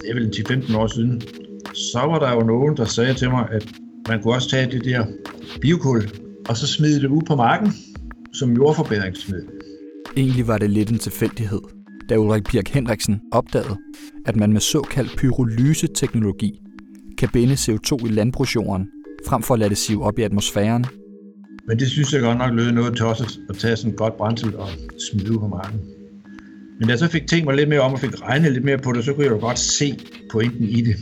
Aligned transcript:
Det 0.00 0.10
er 0.10 0.14
vel 0.14 0.26
10-15 0.26 0.76
år 0.76 0.86
siden. 0.86 1.20
Så 1.74 1.98
var 1.98 2.18
der 2.18 2.32
jo 2.32 2.40
nogen, 2.40 2.76
der 2.76 2.84
sagde 2.84 3.14
til 3.14 3.30
mig, 3.30 3.48
at 3.50 3.72
man 4.08 4.22
kunne 4.22 4.34
også 4.34 4.50
tage 4.50 4.70
det 4.70 4.84
der 4.84 5.06
biokul, 5.60 6.02
og 6.48 6.56
så 6.56 6.66
smide 6.66 7.00
det 7.00 7.08
ud 7.08 7.22
på 7.26 7.36
marken 7.36 7.72
som 8.32 8.52
jordforbedringsmiddel. 8.52 9.48
Egentlig 10.16 10.48
var 10.48 10.58
det 10.58 10.70
lidt 10.70 10.90
en 10.90 10.98
tilfældighed, 10.98 11.60
da 12.08 12.16
Ulrik 12.16 12.44
Pirk 12.44 12.68
Henriksen 12.68 13.20
opdagede, 13.32 13.76
at 14.26 14.36
man 14.36 14.52
med 14.52 14.60
såkaldt 14.60 15.16
pyrolyse-teknologi 15.16 16.60
kan 17.18 17.28
binde 17.32 17.54
CO2 17.54 18.06
i 18.06 18.08
landbrugsjorden, 18.08 18.86
frem 19.28 19.42
for 19.42 19.54
at 19.54 19.60
lade 19.60 19.70
det 19.70 19.78
sive 19.78 20.04
op 20.04 20.18
i 20.18 20.22
atmosfæren. 20.22 20.86
Men 21.68 21.78
det 21.78 21.90
synes 21.90 22.12
jeg 22.12 22.20
godt 22.20 22.38
nok 22.38 22.52
lød 22.54 22.72
noget 22.72 22.96
tosset 22.96 23.40
at 23.48 23.56
tage 23.56 23.76
sådan 23.76 23.92
et 23.92 23.98
godt 23.98 24.16
brændsel 24.16 24.56
og 24.56 24.68
smide 25.10 25.38
på 25.38 25.46
marken. 25.46 25.80
Men 26.78 26.88
da 26.88 26.90
jeg 26.90 26.98
så 26.98 27.08
fik 27.08 27.26
tænkt 27.26 27.44
mig 27.44 27.56
lidt 27.56 27.68
mere 27.68 27.80
om 27.80 27.92
og 27.92 28.00
fik 28.00 28.22
regnet 28.22 28.52
lidt 28.52 28.64
mere 28.64 28.78
på 28.78 28.92
det, 28.92 29.04
så 29.04 29.12
kunne 29.12 29.24
jeg 29.24 29.32
jo 29.32 29.38
godt 29.38 29.58
se 29.58 29.98
pointen 30.32 30.64
i 30.68 30.82
det. 30.82 30.96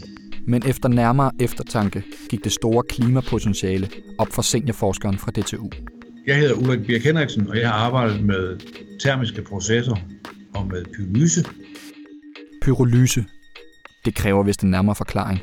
Men 0.47 0.63
efter 0.67 0.89
nærmere 0.89 1.31
eftertanke 1.41 2.03
gik 2.31 2.45
det 2.45 2.53
store 2.53 2.83
klimapotentiale 2.89 3.89
op 4.19 4.29
for 4.33 4.43
seniorforskeren 4.43 5.19
fra 5.19 5.31
DTU. 5.31 5.71
Jeg 6.27 6.37
hedder 6.39 6.55
Ulrik 6.55 6.87
Birk 6.87 7.03
Henriksen, 7.03 7.49
og 7.49 7.59
jeg 7.61 7.69
har 7.69 7.77
arbejdet 7.77 8.25
med 8.25 8.59
termiske 9.01 9.43
processer 9.43 9.97
og 10.55 10.67
med 10.67 10.85
pyrolyse. 10.85 11.45
Pyrolyse. 12.63 13.25
Det 14.05 14.15
kræver 14.15 14.43
vist 14.43 14.63
en 14.63 14.71
nærmere 14.71 14.95
forklaring. 14.95 15.41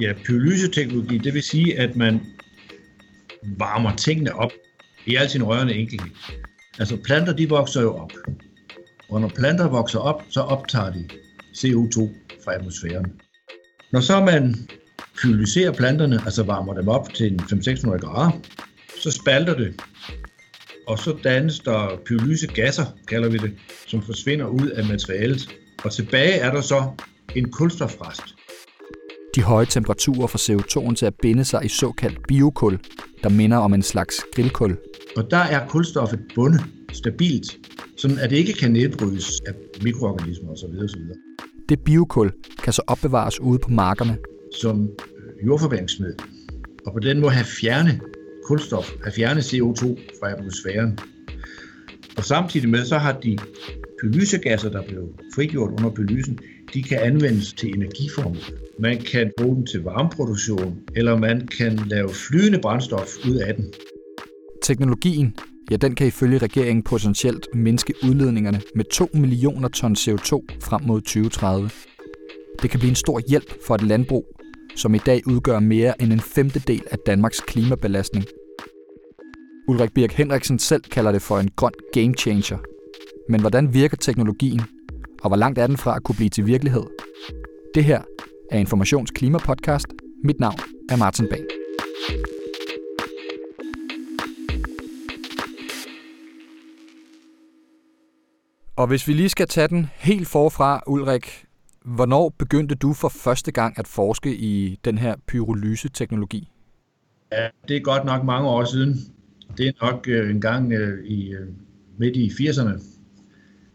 Ja, 0.00 0.12
pyrolyseteknologi, 0.24 1.18
det 1.18 1.34
vil 1.34 1.42
sige, 1.42 1.78
at 1.78 1.96
man 1.96 2.20
varmer 3.58 3.96
tingene 3.96 4.34
op 4.34 4.50
i 5.06 5.16
al 5.16 5.30
sin 5.30 5.42
rørende 5.42 5.74
enkelhed. 5.74 6.10
Altså 6.78 6.96
planter, 7.04 7.32
de 7.32 7.48
vokser 7.48 7.82
jo 7.82 7.96
op. 7.96 8.12
Og 9.08 9.20
når 9.20 9.28
planter 9.28 9.68
vokser 9.68 9.98
op, 9.98 10.22
så 10.30 10.40
optager 10.40 10.92
de 10.92 11.08
CO2 11.56 12.08
fra 12.44 12.54
atmosfæren. 12.54 13.12
Når 13.92 14.00
så 14.00 14.24
man 14.24 14.54
pyrolyserer 15.22 15.72
planterne, 15.72 16.20
altså 16.24 16.42
varmer 16.42 16.74
dem 16.74 16.88
op 16.88 17.14
til 17.14 17.40
500-600 17.42 17.98
grader, 17.98 18.40
så 19.02 19.10
spalter 19.10 19.56
det, 19.56 19.80
og 20.86 20.98
så 20.98 21.16
dannes 21.24 21.58
der 21.58 22.00
pyrolysegasser, 22.06 22.84
kalder 23.08 23.28
vi 23.28 23.38
det, 23.38 23.52
som 23.86 24.02
forsvinder 24.02 24.46
ud 24.46 24.68
af 24.68 24.84
materialet. 24.84 25.48
Og 25.84 25.92
tilbage 25.92 26.32
er 26.32 26.50
der 26.50 26.60
så 26.60 26.90
en 27.34 27.50
kulstofrest. 27.50 28.22
De 29.34 29.42
høje 29.42 29.66
temperaturer 29.66 30.26
får 30.26 30.38
CO2'en 30.38 30.94
til 30.94 31.06
at 31.06 31.14
binde 31.22 31.44
sig 31.44 31.64
i 31.64 31.68
såkaldt 31.68 32.18
biokul, 32.28 32.78
der 33.26 33.32
minder 33.32 33.56
om 33.56 33.74
en 33.74 33.82
slags 33.82 34.24
grillkul. 34.34 34.76
Og 35.16 35.30
der 35.30 35.36
er 35.36 35.68
kulstoffet 35.68 36.20
bundet 36.34 36.60
stabilt, 36.92 37.58
sådan 37.96 38.18
at 38.18 38.30
det 38.30 38.36
ikke 38.36 38.52
kan 38.52 38.72
nedbrydes 38.72 39.40
af 39.46 39.52
mikroorganismer 39.82 40.52
osv. 40.52 40.84
osv. 40.84 41.00
Det 41.68 41.80
biokul 41.80 42.32
kan 42.62 42.72
så 42.72 42.82
opbevares 42.86 43.40
ude 43.40 43.58
på 43.58 43.70
markerne. 43.70 44.18
Som 44.60 44.88
jordforbæringsmiddel. 45.46 46.16
Og 46.86 46.92
på 46.92 46.98
den 46.98 47.20
måde 47.20 47.32
have 47.32 47.44
fjerne 47.44 48.00
kulstof, 48.46 48.90
have 49.04 49.12
fjernet 49.12 49.42
CO2 49.42 49.84
fra 50.20 50.30
atmosfæren. 50.30 50.98
Og 52.16 52.24
samtidig 52.24 52.68
med, 52.68 52.84
så 52.84 52.98
har 52.98 53.20
de 53.20 53.38
pyrolysegasser, 54.00 54.70
der 54.70 54.82
blev 54.82 55.02
frigjort 55.34 55.70
under 55.70 55.90
pyrolysen, 55.90 56.38
de 56.74 56.82
kan 56.82 56.98
anvendes 56.98 57.52
til 57.52 57.74
energiformål. 57.74 58.36
Man 58.78 58.98
kan 58.98 59.32
bruge 59.38 59.56
dem 59.56 59.66
til 59.66 59.82
varmeproduktion, 59.82 60.78
eller 60.96 61.16
man 61.16 61.48
kan 61.58 61.76
lave 61.76 62.08
flydende 62.08 62.58
brændstof 62.58 63.08
ud 63.28 63.36
af 63.36 63.54
den. 63.54 63.72
Teknologien, 64.62 65.36
ja, 65.70 65.76
den 65.76 65.94
kan 65.94 66.06
ifølge 66.06 66.38
regeringen 66.38 66.82
potentielt 66.82 67.46
mindske 67.54 67.94
udledningerne 68.02 68.60
med 68.74 68.84
2 68.84 69.08
millioner 69.14 69.68
ton 69.68 69.92
CO2 69.92 70.44
frem 70.60 70.82
mod 70.82 71.00
2030. 71.00 71.70
Det 72.62 72.70
kan 72.70 72.80
blive 72.80 72.90
en 72.90 72.96
stor 72.96 73.20
hjælp 73.28 73.52
for 73.66 73.74
et 73.74 73.82
landbrug, 73.82 74.26
som 74.76 74.94
i 74.94 74.98
dag 74.98 75.22
udgør 75.26 75.60
mere 75.60 76.02
end 76.02 76.12
en 76.12 76.20
femtedel 76.20 76.82
af 76.90 76.98
Danmarks 77.06 77.40
klimabelastning. 77.40 78.24
Ulrik 79.68 79.92
Birk 79.94 80.12
Henriksen 80.12 80.58
selv 80.58 80.82
kalder 80.82 81.12
det 81.12 81.22
for 81.22 81.38
en 81.38 81.50
grøn 81.56 81.72
game 81.92 82.14
changer. 82.14 82.58
Men 83.28 83.40
hvordan 83.40 83.74
virker 83.74 83.96
teknologien, 83.96 84.60
og 85.26 85.30
hvor 85.30 85.36
langt 85.36 85.58
er 85.58 85.66
den 85.66 85.76
fra 85.76 85.96
at 85.96 86.02
kunne 86.02 86.16
blive 86.16 86.28
til 86.28 86.46
virkelighed? 86.46 86.82
Det 87.74 87.84
her 87.84 88.02
er 88.50 88.58
Informations 88.58 89.10
Klimapodcast. 89.10 89.86
Mit 90.24 90.40
navn 90.40 90.58
er 90.90 90.96
Martin 90.96 91.26
Bang. 91.30 91.44
Og 98.76 98.86
hvis 98.86 99.08
vi 99.08 99.12
lige 99.12 99.28
skal 99.28 99.48
tage 99.48 99.68
den 99.68 99.86
helt 99.94 100.28
forfra, 100.28 100.82
Ulrik, 100.86 101.46
Hvornår 101.86 102.34
begyndte 102.38 102.74
du 102.74 102.92
for 102.92 103.08
første 103.08 103.52
gang 103.52 103.78
at 103.78 103.86
forske 103.86 104.36
i 104.36 104.78
den 104.84 104.98
her 104.98 105.14
pyrolyse-teknologi? 105.26 106.48
Ja, 107.32 107.48
det 107.68 107.76
er 107.76 107.80
godt 107.80 108.04
nok 108.04 108.24
mange 108.24 108.48
år 108.48 108.64
siden. 108.64 108.98
Det 109.58 109.68
er 109.68 109.72
nok 109.82 110.08
øh, 110.08 110.30
en 110.30 110.40
gang 110.40 110.72
øh, 110.72 111.04
i 111.04 111.32
øh, 111.32 111.48
midt 111.98 112.16
i 112.16 112.28
80'erne. 112.28 112.95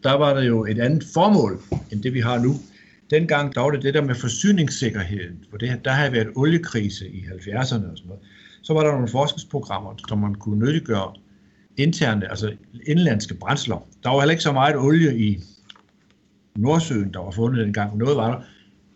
Der 0.03 0.13
var 0.13 0.33
der 0.33 0.43
jo 0.43 0.65
et 0.65 0.79
andet 0.79 1.03
formål, 1.13 1.61
end 1.91 2.03
det 2.03 2.13
vi 2.13 2.19
har 2.19 2.39
nu. 2.39 2.55
Dengang 3.09 3.55
der 3.55 3.61
var 3.61 3.69
det 3.69 3.83
det 3.83 3.93
der 3.93 4.01
med 4.01 4.15
forsyningssikkerheden, 4.15 5.45
for 5.49 5.57
det, 5.57 5.85
der 5.85 5.91
havde 5.91 6.11
været 6.11 6.27
oliekrise 6.35 7.09
i 7.09 7.19
70'erne 7.19 7.59
og 7.59 7.67
sådan 7.67 7.87
noget. 8.05 8.21
Så 8.61 8.73
var 8.73 8.83
der 8.83 8.91
nogle 8.91 9.07
forskningsprogrammer, 9.07 9.93
som 10.07 10.17
man 10.17 10.35
kunne 10.35 10.65
nyttiggøre 10.65 11.13
interne, 11.77 12.29
altså 12.29 12.53
indlandske 12.87 13.33
brændsler. 13.33 13.87
Der 14.03 14.09
var 14.09 14.19
heller 14.19 14.31
ikke 14.31 14.43
så 14.43 14.51
meget 14.51 14.75
olie 14.75 15.19
i 15.19 15.39
Nordsøen, 16.55 17.13
der 17.13 17.19
var 17.19 17.31
fundet 17.31 17.65
dengang. 17.65 17.97
Noget 17.97 18.17
var 18.17 18.31
der. 18.31 18.41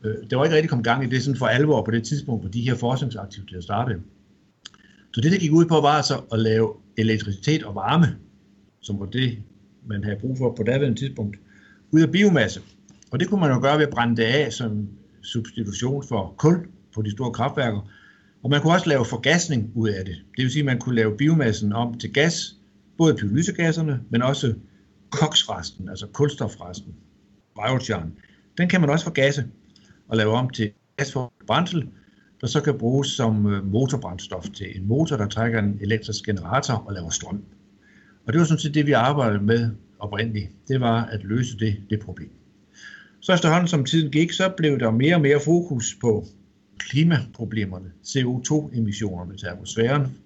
Øh, 0.04 0.30
det 0.30 0.38
var 0.38 0.44
ikke 0.44 0.56
rigtig 0.56 0.70
kommet 0.70 0.86
gang 0.86 1.04
i 1.04 1.10
det 1.10 1.24
sådan 1.24 1.38
for 1.38 1.46
alvor 1.46 1.84
på 1.84 1.92
det 1.92 2.04
tidspunkt, 2.04 2.44
hvor 2.44 2.52
de 2.52 2.62
her 2.62 2.76
forskningsaktiviteter 2.76 3.62
startede. 3.62 4.00
Så 5.14 5.22
det, 5.22 5.32
det 5.32 5.40
gik 5.40 5.52
ud 5.52 5.66
på, 5.66 5.76
var 5.82 5.90
altså 5.90 6.22
at 6.32 6.40
lave 6.40 6.74
elektricitet 6.98 7.64
og 7.64 7.76
varme, 7.76 8.08
som 8.82 9.00
var 9.00 9.06
det, 9.06 9.38
man 9.88 10.04
havde 10.04 10.20
brug 10.20 10.38
for 10.38 10.54
på 10.58 10.64
daværende 10.64 11.00
tidspunkt, 11.00 11.38
ud 11.92 12.02
af 12.02 12.12
biomasse. 12.12 12.62
Og 13.12 13.20
det 13.20 13.30
kunne 13.30 13.40
man 13.40 13.52
jo 13.52 13.60
gøre 13.62 13.78
ved 13.78 13.88
at 13.88 13.94
brænde 13.94 14.18
det 14.18 14.24
af 14.24 14.54
som 14.54 14.88
substitution 15.22 16.04
for 16.08 16.34
kul 16.38 16.68
på 16.96 17.02
de 17.02 17.12
store 17.12 17.32
kraftværker. 17.32 17.92
Og 18.44 18.50
man 18.50 18.62
kunne 18.62 18.74
også 18.74 18.90
lave 18.90 19.06
forgasning 19.06 19.72
ud 19.76 19.90
af 19.90 20.06
det. 20.06 20.16
Det 20.16 20.44
vil 20.44 20.52
sige, 20.52 20.62
at 20.62 20.66
man 20.66 20.80
kunne 20.80 20.96
lave 20.96 21.18
biomassen 21.18 21.74
om 21.74 21.98
til 21.98 22.14
gas, 22.14 22.56
både 22.98 23.16
pyrolysegasserne, 23.16 24.02
men 24.10 24.22
også 24.22 24.54
koksresten, 25.10 25.90
altså 25.90 26.08
kulstofresten 26.08 26.94
biochar, 27.56 28.08
den 28.58 28.70
kan 28.70 28.82
man 28.82 28.90
også 28.90 29.06
forgasse 29.06 29.46
og 30.08 30.18
lave 30.18 30.32
om 30.32 30.50
til 30.50 30.72
gas 30.98 31.14
for 31.14 31.34
brændsel, 31.48 31.90
der 32.42 32.48
så 32.48 32.62
kan 32.62 32.78
bruges 32.78 33.08
som 33.08 33.46
øh, 33.46 33.66
motorbrændstof 33.66 34.50
til 34.50 34.78
en 34.78 34.88
motor, 34.88 35.18
der 35.18 35.28
trækker 35.28 35.60
en 35.60 35.78
elektrisk 35.82 36.26
generator 36.26 36.74
og 36.74 36.94
laver 36.94 37.10
strøm. 37.10 37.44
Og 38.28 38.34
det 38.34 38.40
var 38.40 38.46
sådan 38.46 38.60
set 38.60 38.74
det, 38.74 38.86
vi 38.86 38.92
arbejdede 38.92 39.44
med 39.44 39.70
oprindeligt. 40.00 40.50
Det 40.68 40.82
var 40.82 41.06
at 41.06 41.24
løse 41.24 41.60
det, 41.60 41.76
det 41.90 42.00
problem. 42.00 42.30
Så 43.22 43.34
efterhånden 43.34 43.68
som 43.68 43.86
tiden 43.86 44.12
gik, 44.12 44.32
så 44.32 44.50
blev 44.58 44.80
der 44.80 44.92
mere 44.92 45.16
og 45.16 45.22
mere 45.22 45.40
fokus 45.46 45.98
på 46.02 46.26
klimaproblemerne, 46.78 47.92
CO2-emissionerne 48.04 49.38
til 49.38 49.48
atmosfæren, 49.48 50.18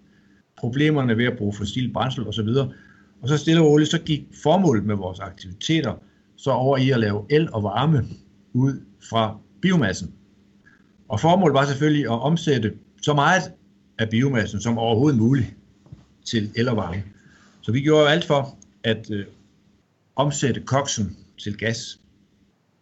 problemerne 0.58 1.18
ved 1.18 1.26
at 1.26 1.38
bruge 1.38 1.54
fossil 1.54 1.94
brændsel 1.94 2.28
osv. 2.28 2.48
Og 3.22 3.30
så 3.30 3.38
stille 3.38 3.62
og 3.62 3.68
roligt, 3.68 3.90
så 3.90 4.00
gik 4.00 4.28
formålet 4.44 4.86
med 4.86 4.96
vores 4.96 5.20
aktiviteter 5.20 5.94
så 6.36 6.52
over 6.52 6.78
i 6.78 6.90
at 6.90 7.00
lave 7.00 7.26
el 7.30 7.54
og 7.54 7.64
varme 7.64 8.06
ud 8.54 8.82
fra 9.10 9.38
biomassen. 9.62 10.14
Og 11.08 11.20
formålet 11.20 11.54
var 11.54 11.66
selvfølgelig 11.66 12.06
at 12.06 12.22
omsætte 12.22 12.74
så 13.02 13.14
meget 13.14 13.44
af 14.00 14.10
biomassen 14.10 14.62
som 14.62 14.78
overhovedet 14.78 15.20
muligt 15.20 15.56
til 16.26 16.52
el 16.56 16.70
og 16.70 16.76
varme. 16.76 17.04
Så 17.70 17.74
vi 17.74 17.82
gjorde 17.82 18.10
alt 18.10 18.26
for 18.26 18.58
at 18.84 19.12
øh, 19.12 19.26
omsætte 20.16 20.62
koksen 20.62 21.18
til 21.44 21.58
gas, 21.58 22.00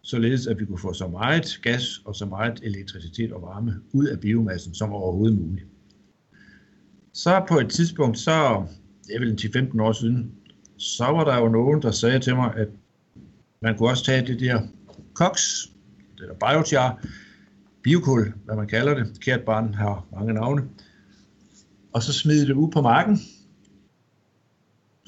således 0.02 0.46
at 0.46 0.58
vi 0.58 0.64
kunne 0.64 0.78
få 0.78 0.92
så 0.92 1.08
meget 1.08 1.60
gas 1.62 2.00
og 2.04 2.14
så 2.14 2.26
meget 2.26 2.60
elektricitet 2.62 3.32
og 3.32 3.42
varme 3.42 3.74
ud 3.92 4.06
af 4.06 4.20
biomassen 4.20 4.74
som 4.74 4.92
overhovedet 4.92 5.38
muligt. 5.38 5.66
Så 7.12 7.44
på 7.48 7.58
et 7.58 7.70
tidspunkt, 7.70 8.18
så 8.18 8.66
det 9.06 9.14
er 9.14 9.18
vel 9.18 9.38
10-15 9.76 9.82
år 9.82 9.92
siden, 9.92 10.32
så 10.76 11.04
var 11.04 11.24
der 11.24 11.38
jo 11.38 11.48
nogen, 11.48 11.82
der 11.82 11.90
sagde 11.90 12.20
til 12.20 12.36
mig, 12.36 12.54
at 12.56 12.68
man 13.62 13.78
kunne 13.78 13.90
også 13.90 14.04
tage 14.04 14.26
det 14.26 14.40
der 14.40 14.62
koks, 15.14 15.72
det 16.18 16.28
der 16.28 16.34
biochar, 16.48 17.06
biokul, 17.82 18.32
hvad 18.44 18.56
man 18.56 18.68
kalder 18.68 18.94
det. 18.94 19.20
Kært 19.20 19.40
barn 19.40 19.74
har 19.74 20.06
mange 20.12 20.32
navne. 20.32 20.62
Og 21.92 22.02
så 22.02 22.12
smide 22.12 22.46
det 22.46 22.54
ud 22.54 22.70
på 22.70 22.80
marken 22.80 23.18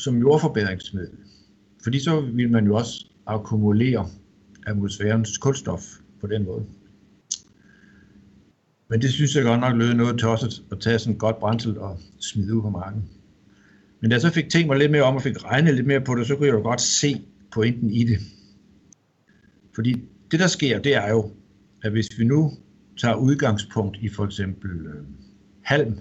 som 0.00 0.18
jordforbedringsmiddel. 0.18 1.18
Fordi 1.82 1.98
så 1.98 2.20
vil 2.20 2.50
man 2.50 2.66
jo 2.66 2.76
også 2.76 3.06
akkumulere 3.26 4.08
atmosfærens 4.66 5.38
kulstof 5.38 5.84
på 6.20 6.26
den 6.26 6.44
måde. 6.44 6.66
Men 8.88 9.02
det 9.02 9.10
synes 9.10 9.36
jeg 9.36 9.44
godt 9.44 9.60
nok 9.60 9.76
lød 9.76 9.94
noget 9.94 10.18
tosset 10.18 10.62
at 10.72 10.80
tage 10.80 10.98
sådan 10.98 11.12
et 11.12 11.20
godt 11.20 11.38
brændsel 11.38 11.78
og 11.78 11.98
smide 12.20 12.56
ud 12.56 12.62
på 12.62 12.70
marken. 12.70 13.02
Men 14.00 14.10
da 14.10 14.14
jeg 14.14 14.20
så 14.20 14.30
fik 14.30 14.48
tænkt 14.48 14.66
mig 14.66 14.78
lidt 14.78 14.90
mere 14.90 15.02
om 15.02 15.16
og 15.16 15.22
fik 15.22 15.44
regnet 15.44 15.74
lidt 15.74 15.86
mere 15.86 16.00
på 16.00 16.14
det, 16.14 16.26
så 16.26 16.36
kunne 16.36 16.46
jeg 16.46 16.54
jo 16.54 16.62
godt 16.62 16.80
se 16.80 17.22
pointen 17.52 17.90
i 17.90 18.04
det. 18.04 18.18
Fordi 19.74 20.02
det, 20.30 20.40
der 20.40 20.46
sker, 20.46 20.78
det 20.78 20.94
er 20.94 21.10
jo, 21.10 21.30
at 21.82 21.92
hvis 21.92 22.08
vi 22.18 22.24
nu 22.24 22.52
tager 23.00 23.14
udgangspunkt 23.14 23.96
i 24.00 24.08
for 24.08 24.24
eksempel 24.24 24.70
øh, 24.70 25.04
halm. 25.62 25.98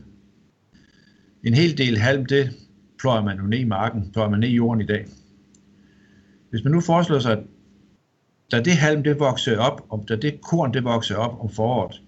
En 1.43 1.53
hel 1.53 1.77
del 1.77 1.97
halm, 1.97 2.25
det 2.25 2.51
pløjer 2.99 3.23
man 3.23 3.37
jo 3.37 3.43
ned 3.43 3.59
i 3.59 3.63
marken, 3.63 4.11
pløjer 4.11 4.29
man 4.29 4.39
ned 4.39 4.49
i 4.49 4.55
jorden 4.55 4.81
i 4.81 4.85
dag. 4.85 5.05
Hvis 6.49 6.63
man 6.63 6.73
nu 6.73 6.81
forestiller 6.81 7.19
sig, 7.19 7.31
at 7.31 7.43
da 8.51 8.61
det 8.61 8.73
halm 8.73 9.03
det 9.03 9.19
vokser 9.19 9.57
op, 9.57 9.85
og 9.89 10.05
da 10.09 10.15
det 10.15 10.41
korn 10.41 10.73
det 10.73 10.83
vokser 10.83 11.15
op 11.15 11.43
om 11.43 11.49
foråret, 11.49 12.01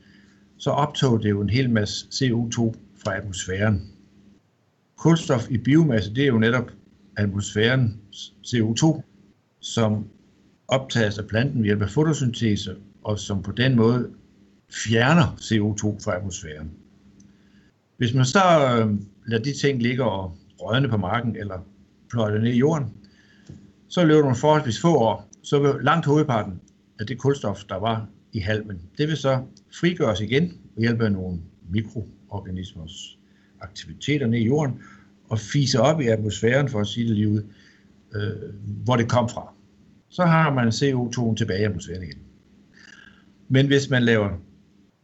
så 0.58 0.70
optog 0.70 1.24
det 1.24 1.30
jo 1.30 1.42
en 1.42 1.50
hel 1.50 1.70
masse 1.70 2.06
CO2 2.06 2.74
fra 3.04 3.18
atmosfæren. 3.18 3.92
Kulstof 4.98 5.50
i 5.50 5.58
biomasse, 5.58 6.16
det 6.16 6.24
er 6.24 6.28
jo 6.28 6.40
netop 6.40 6.72
atmosfærens 7.18 8.34
CO2, 8.48 9.02
som 9.60 10.06
optages 10.68 11.18
af 11.18 11.28
planten 11.28 11.58
ved 11.58 11.66
hjælp 11.66 11.82
af 11.82 11.90
fotosyntese, 11.90 12.76
og 13.04 13.20
som 13.20 13.44
på 13.44 13.52
den 13.52 13.76
måde 13.76 14.10
fjerner 14.70 15.36
CO2 15.36 16.04
fra 16.04 16.18
atmosfæren. 16.18 16.72
Hvis 17.98 18.14
man 18.14 18.26
så 18.26 18.40
øh, 18.40 19.00
lader 19.26 19.44
de 19.44 19.54
ting 19.54 19.82
ligge 19.82 20.04
og 20.04 20.38
rødne 20.62 20.90
på 20.90 20.98
marken, 20.98 21.36
eller 21.36 21.60
pløjer 22.10 22.34
det 22.34 22.42
ned 22.42 22.52
i 22.52 22.58
jorden, 22.58 22.94
så 23.88 24.06
løber 24.06 24.22
nogle 24.22 24.36
forholdsvis 24.36 24.82
få 24.82 24.96
år, 24.96 25.30
så 25.44 25.60
vil 25.60 25.84
langt 25.84 26.06
hovedparten 26.06 26.62
af 27.00 27.08
det 27.08 27.18
kulstof, 27.18 27.64
der 27.70 27.76
var 27.76 28.08
i 28.34 28.40
halmen, 28.40 28.82
det 28.98 29.08
vil 29.08 29.18
så 29.18 29.44
frigøres 29.80 30.22
igen 30.22 30.44
ved 30.76 30.84
hjælp 30.84 31.02
af 31.02 31.12
nogle 31.12 31.40
mikroorganismers 31.70 33.18
aktiviteter 33.62 34.28
ned 34.28 34.40
i 34.40 34.46
jorden, 34.46 34.80
og 35.30 35.40
fise 35.40 35.82
op 35.82 36.02
i 36.02 36.08
atmosfæren, 36.08 36.70
for 36.70 36.80
at 36.80 36.88
sige 36.88 37.08
det 37.08 37.16
lige 37.16 37.30
ud, 37.30 37.44
øh, 38.16 38.54
hvor 38.84 38.96
det 38.96 39.10
kom 39.10 39.30
fra. 39.30 39.54
Så 40.10 40.26
har 40.26 40.54
man 40.54 40.68
CO2 40.68 41.36
tilbage 41.36 41.62
i 41.62 41.64
atmosfæren 41.64 42.04
igen. 42.04 42.20
Men 43.50 43.68
hvis 43.68 43.90
man 43.90 44.04
laver 44.04 44.30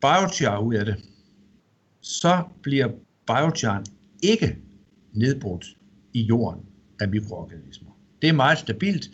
biochar 0.01 0.59
ud 0.59 0.73
af 0.73 0.85
det, 0.85 0.95
så 2.01 2.43
bliver 2.61 2.87
biochar 3.27 3.83
ikke 4.23 4.57
nedbrudt 5.13 5.65
i 6.13 6.21
jorden 6.21 6.61
af 6.99 7.09
mikroorganismer. 7.09 7.91
Det 8.21 8.29
er 8.29 8.33
meget 8.33 8.57
stabilt, 8.57 9.11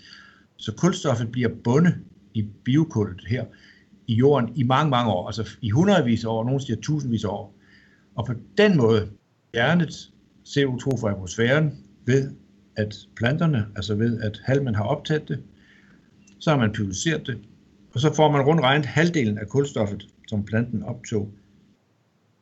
så 0.57 0.73
kulstoffet 0.77 1.31
bliver 1.31 1.49
bundet 1.63 1.95
i 2.33 2.41
biokullet 2.63 3.21
her 3.27 3.45
i 4.07 4.13
jorden 4.15 4.49
i 4.55 4.63
mange, 4.63 4.89
mange 4.89 5.11
år, 5.11 5.27
altså 5.27 5.49
i 5.61 5.69
hundredvis 5.69 6.23
af 6.25 6.29
år, 6.29 6.43
nogle 6.43 6.61
siger 6.61 6.81
tusindvis 6.81 7.23
af 7.23 7.29
år. 7.29 7.55
Og 8.15 8.25
på 8.25 8.33
den 8.57 8.77
måde 8.77 9.09
fjernet 9.55 10.11
CO2 10.47 11.01
fra 11.01 11.11
atmosfæren 11.11 11.71
ved, 12.05 12.31
at 12.75 12.95
planterne, 13.15 13.65
altså 13.75 13.95
ved, 13.95 14.21
at 14.21 14.41
halmen 14.43 14.75
har 14.75 14.83
optaget 14.83 15.27
det, 15.27 15.43
så 16.39 16.49
har 16.49 16.57
man 16.57 16.71
pyrolyseret 16.71 17.27
det, 17.27 17.37
og 17.93 17.99
så 17.99 18.13
får 18.13 18.31
man 18.31 18.41
rundt 18.41 18.61
regnet 18.61 18.85
halvdelen 18.85 19.37
af 19.37 19.47
kulstoffet, 19.47 20.07
som 20.27 20.45
planten 20.45 20.83
optog, 20.83 21.33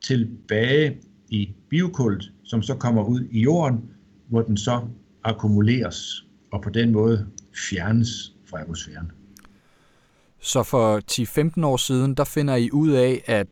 tilbage 0.04 1.00
i 1.32 1.54
biokullet, 1.68 2.32
som 2.44 2.62
så 2.62 2.74
kommer 2.74 3.04
ud 3.04 3.20
i 3.30 3.40
jorden, 3.40 3.90
hvor 4.28 4.42
den 4.42 4.56
så 4.56 4.80
akkumuleres, 5.24 6.26
og 6.52 6.62
på 6.62 6.70
den 6.70 6.92
måde 6.92 7.26
fjernes 7.70 8.08
fra 8.50 8.60
atmosfæren. 8.60 9.10
Så 10.40 10.62
for 10.62 11.00
10-15 11.60 11.66
år 11.66 11.76
siden, 11.76 12.14
der 12.14 12.24
finder 12.24 12.56
I 12.56 12.70
ud 12.70 12.90
af, 12.90 13.22
at 13.26 13.46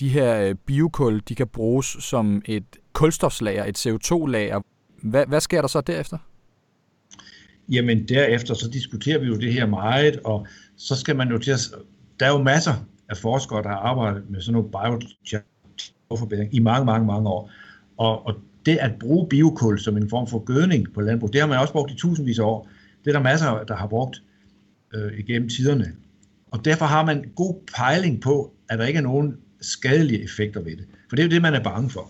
de 0.00 0.08
her 0.08 0.40
øh, 0.40 0.54
biokul, 0.54 1.22
de 1.28 1.34
kan 1.34 1.48
bruges 1.48 1.86
som 1.86 2.42
et 2.44 2.64
kulstofslager, 2.92 3.64
et 3.64 3.86
CO2-lager. 3.86 4.60
Hvad, 5.02 5.26
hvad 5.26 5.40
sker 5.40 5.60
der 5.60 5.68
så 5.68 5.80
derefter? 5.80 6.18
Jamen 7.68 8.08
derefter 8.08 8.54
så 8.54 8.70
diskuterer 8.72 9.18
vi 9.18 9.26
jo 9.26 9.36
det 9.36 9.52
her 9.52 9.66
meget, 9.66 10.20
og 10.24 10.46
så 10.76 10.96
skal 10.96 11.16
man 11.16 11.28
jo 11.28 11.38
til 11.38 11.50
at... 11.50 11.60
Der 12.20 12.26
er 12.26 12.30
jo 12.30 12.42
masser 12.42 12.74
af 13.08 13.16
forskere, 13.16 13.62
der 13.62 13.68
har 13.68 13.76
arbejdet 13.76 14.30
med 14.30 14.40
sådan 14.40 14.52
noget 14.52 14.70
bioforbedring 16.10 16.54
i 16.54 16.58
mange, 16.58 16.84
mange, 16.84 17.06
mange 17.06 17.28
år. 17.28 17.50
Og, 17.96 18.26
og 18.26 18.34
det 18.66 18.76
at 18.76 18.92
bruge 19.00 19.28
biokul 19.28 19.78
som 19.78 19.96
en 19.96 20.08
form 20.08 20.26
for 20.26 20.38
gødning 20.38 20.92
på 20.94 21.00
landbrug, 21.00 21.32
det 21.32 21.40
har 21.40 21.48
man 21.48 21.58
også 21.58 21.72
brugt 21.72 21.90
i 21.90 21.96
tusindvis 21.96 22.38
af 22.38 22.44
år. 22.44 22.68
Det 23.04 23.10
er 23.10 23.12
der 23.12 23.22
masser, 23.22 23.64
der 23.64 23.76
har 23.76 23.86
brugt 23.86 24.22
øh, 24.94 25.18
igennem 25.18 25.48
tiderne. 25.48 25.92
Og 26.50 26.64
derfor 26.64 26.84
har 26.84 27.04
man 27.04 27.24
god 27.36 27.54
pejling 27.76 28.20
på, 28.20 28.52
at 28.68 28.78
der 28.78 28.86
ikke 28.86 28.98
er 28.98 29.02
nogen 29.02 29.36
skadelige 29.60 30.24
effekter 30.24 30.60
ved 30.60 30.76
det. 30.76 30.84
For 31.08 31.16
det 31.16 31.22
er 31.22 31.26
jo 31.26 31.30
det, 31.30 31.42
man 31.42 31.54
er 31.54 31.62
bange 31.62 31.90
for. 31.90 32.08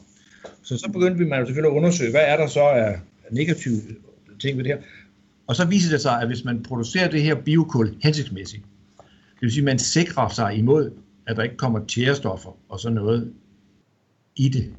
Så 0.62 0.76
så 0.78 0.90
begyndte 0.92 1.18
vi 1.18 1.24
man 1.24 1.40
jo 1.40 1.46
selvfølgelig 1.46 1.70
at 1.70 1.76
undersøge, 1.76 2.10
hvad 2.10 2.24
er 2.26 2.36
der 2.36 2.46
så 2.46 2.60
af 2.60 3.00
negative 3.30 3.80
ting 4.40 4.56
ved 4.56 4.64
det 4.64 4.72
her. 4.72 4.80
Og 5.46 5.56
så 5.56 5.64
viser 5.64 5.90
det 5.90 6.00
sig, 6.00 6.20
at 6.20 6.26
hvis 6.26 6.44
man 6.44 6.62
producerer 6.62 7.10
det 7.10 7.22
her 7.22 7.34
biokul 7.34 7.94
hensigtsmæssigt, 8.02 8.62
det 9.34 9.40
vil 9.40 9.52
sige, 9.52 9.60
at 9.60 9.64
man 9.64 9.78
sikrer 9.78 10.28
sig 10.28 10.56
imod, 10.56 10.90
at 11.26 11.36
der 11.36 11.42
ikke 11.42 11.56
kommer 11.56 11.86
tjærestoffer 11.86 12.50
og 12.68 12.80
sådan 12.80 12.94
noget 12.94 13.32
i 14.40 14.48
det, 14.48 14.72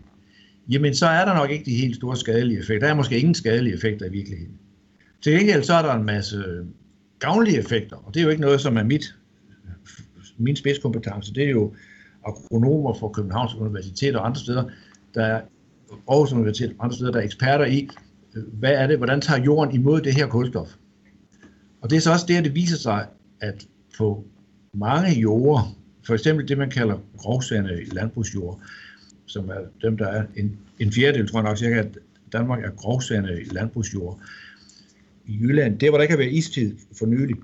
jamen 0.70 0.96
så 0.96 1.06
er 1.06 1.26
der 1.26 1.34
nok 1.34 1.52
ikke 1.52 1.66
de 1.66 1.76
helt 1.76 1.96
store 1.96 2.18
skadelige 2.18 2.60
effekter. 2.60 2.88
Der 2.88 2.94
er 2.94 2.98
måske 2.98 3.20
ingen 3.20 3.36
skadelige 3.36 3.74
effekter 3.74 4.06
i 4.06 4.10
virkeligheden. 4.10 4.54
Til 5.22 5.34
gengæld 5.34 5.64
så 5.64 5.74
er 5.74 5.82
der 5.82 5.94
en 5.94 6.06
masse 6.06 6.44
gavnlige 7.20 7.58
effekter, 7.58 7.96
og 7.96 8.14
det 8.14 8.20
er 8.20 8.24
jo 8.24 8.30
ikke 8.30 8.42
noget, 8.42 8.62
som 8.62 8.78
er 8.78 8.84
mit, 8.84 9.16
min 10.38 10.56
spidskompetence. 10.56 11.34
Det 11.34 11.44
er 11.44 11.50
jo 11.50 11.74
agronomer 12.26 12.94
fra 12.94 13.08
Københavns 13.08 13.56
Universitet 13.56 14.16
og 14.16 14.26
andre 14.26 14.40
steder, 14.40 14.64
der 15.16 15.24
er 15.24 15.42
Aarhus 16.10 16.34
Universitet 16.34 16.76
og 16.80 16.86
andre 16.86 16.96
steder, 16.96 17.12
der 17.12 17.20
er 17.20 17.24
eksperter 17.24 17.66
i, 17.66 17.90
hvad 18.54 18.72
er 18.72 18.88
det, 18.88 18.98
hvordan 18.98 19.22
tager 19.22 19.44
jorden 19.44 19.76
imod 19.76 20.02
det 20.02 20.14
her 20.14 20.28
kulstof? 20.28 20.76
Og 21.82 21.90
det 21.90 21.96
er 21.96 22.00
så 22.00 22.12
også 22.12 22.26
det, 22.28 22.36
at 22.36 22.44
det 22.44 22.56
viser 22.56 22.78
sig, 22.78 23.08
at 23.42 23.68
på 23.98 24.26
mange 24.74 25.20
jorder, 25.20 25.78
for 26.08 26.14
eksempel 26.14 26.48
det, 26.48 26.58
man 26.58 26.70
kalder 26.70 26.98
grovsande 27.18 27.86
landbrugsjord, 27.94 28.62
som 29.32 29.50
er 29.50 29.60
dem, 29.82 29.98
der 29.98 30.08
er 30.08 30.24
en, 30.36 30.58
en 30.80 30.92
fjerdedel, 30.92 31.28
tror 31.28 31.40
jeg 31.40 31.50
nok 31.50 31.58
cirka, 31.58 31.76
at 31.76 31.98
Danmark 32.34 32.64
er 32.64 32.70
grovsande 32.70 33.44
landbrugsjord. 33.54 34.20
I 35.26 35.38
Jylland, 35.42 35.80
det 35.80 35.90
hvor 35.90 35.98
der 35.98 36.02
ikke 36.02 36.12
har 36.12 36.18
været 36.18 36.34
istid 36.34 36.76
for 37.00 37.06
nylig, 37.06 37.36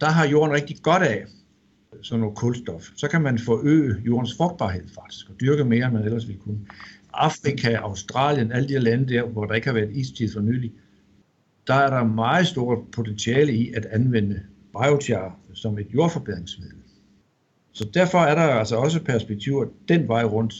der 0.00 0.06
har 0.06 0.26
jorden 0.26 0.54
rigtig 0.54 0.76
godt 0.82 1.02
af 1.02 1.24
sådan 2.02 2.20
noget 2.20 2.36
kulstof. 2.36 2.88
Så 2.96 3.08
kan 3.08 3.22
man 3.22 3.38
forøge 3.38 3.96
jordens 4.06 4.36
frugtbarhed 4.36 4.88
faktisk, 4.94 5.30
og 5.30 5.40
dyrke 5.40 5.64
mere, 5.64 5.86
end 5.86 5.94
man 5.94 6.04
ellers 6.04 6.28
ville 6.28 6.40
kunne. 6.40 6.60
Afrika, 7.14 7.74
Australien, 7.74 8.52
alle 8.52 8.68
de 8.68 8.72
her 8.72 8.80
lande 8.80 9.14
der, 9.14 9.22
hvor 9.22 9.44
der 9.44 9.54
ikke 9.54 9.66
har 9.66 9.74
været 9.74 9.96
istid 9.96 10.32
for 10.32 10.40
nylig, 10.40 10.72
der 11.66 11.74
er 11.74 11.90
der 11.90 12.04
meget 12.04 12.46
stort 12.46 12.78
potentiale 12.92 13.52
i 13.52 13.72
at 13.74 13.86
anvende 13.86 14.42
biochar 14.72 15.38
som 15.54 15.78
et 15.78 15.86
jordforbedringsmiddel. 15.94 16.76
Så 17.72 17.88
derfor 17.94 18.18
er 18.18 18.34
der 18.34 18.42
altså 18.42 18.76
også 18.76 19.04
perspektiver 19.04 19.66
den 19.88 20.08
vej 20.08 20.24
rundt. 20.24 20.54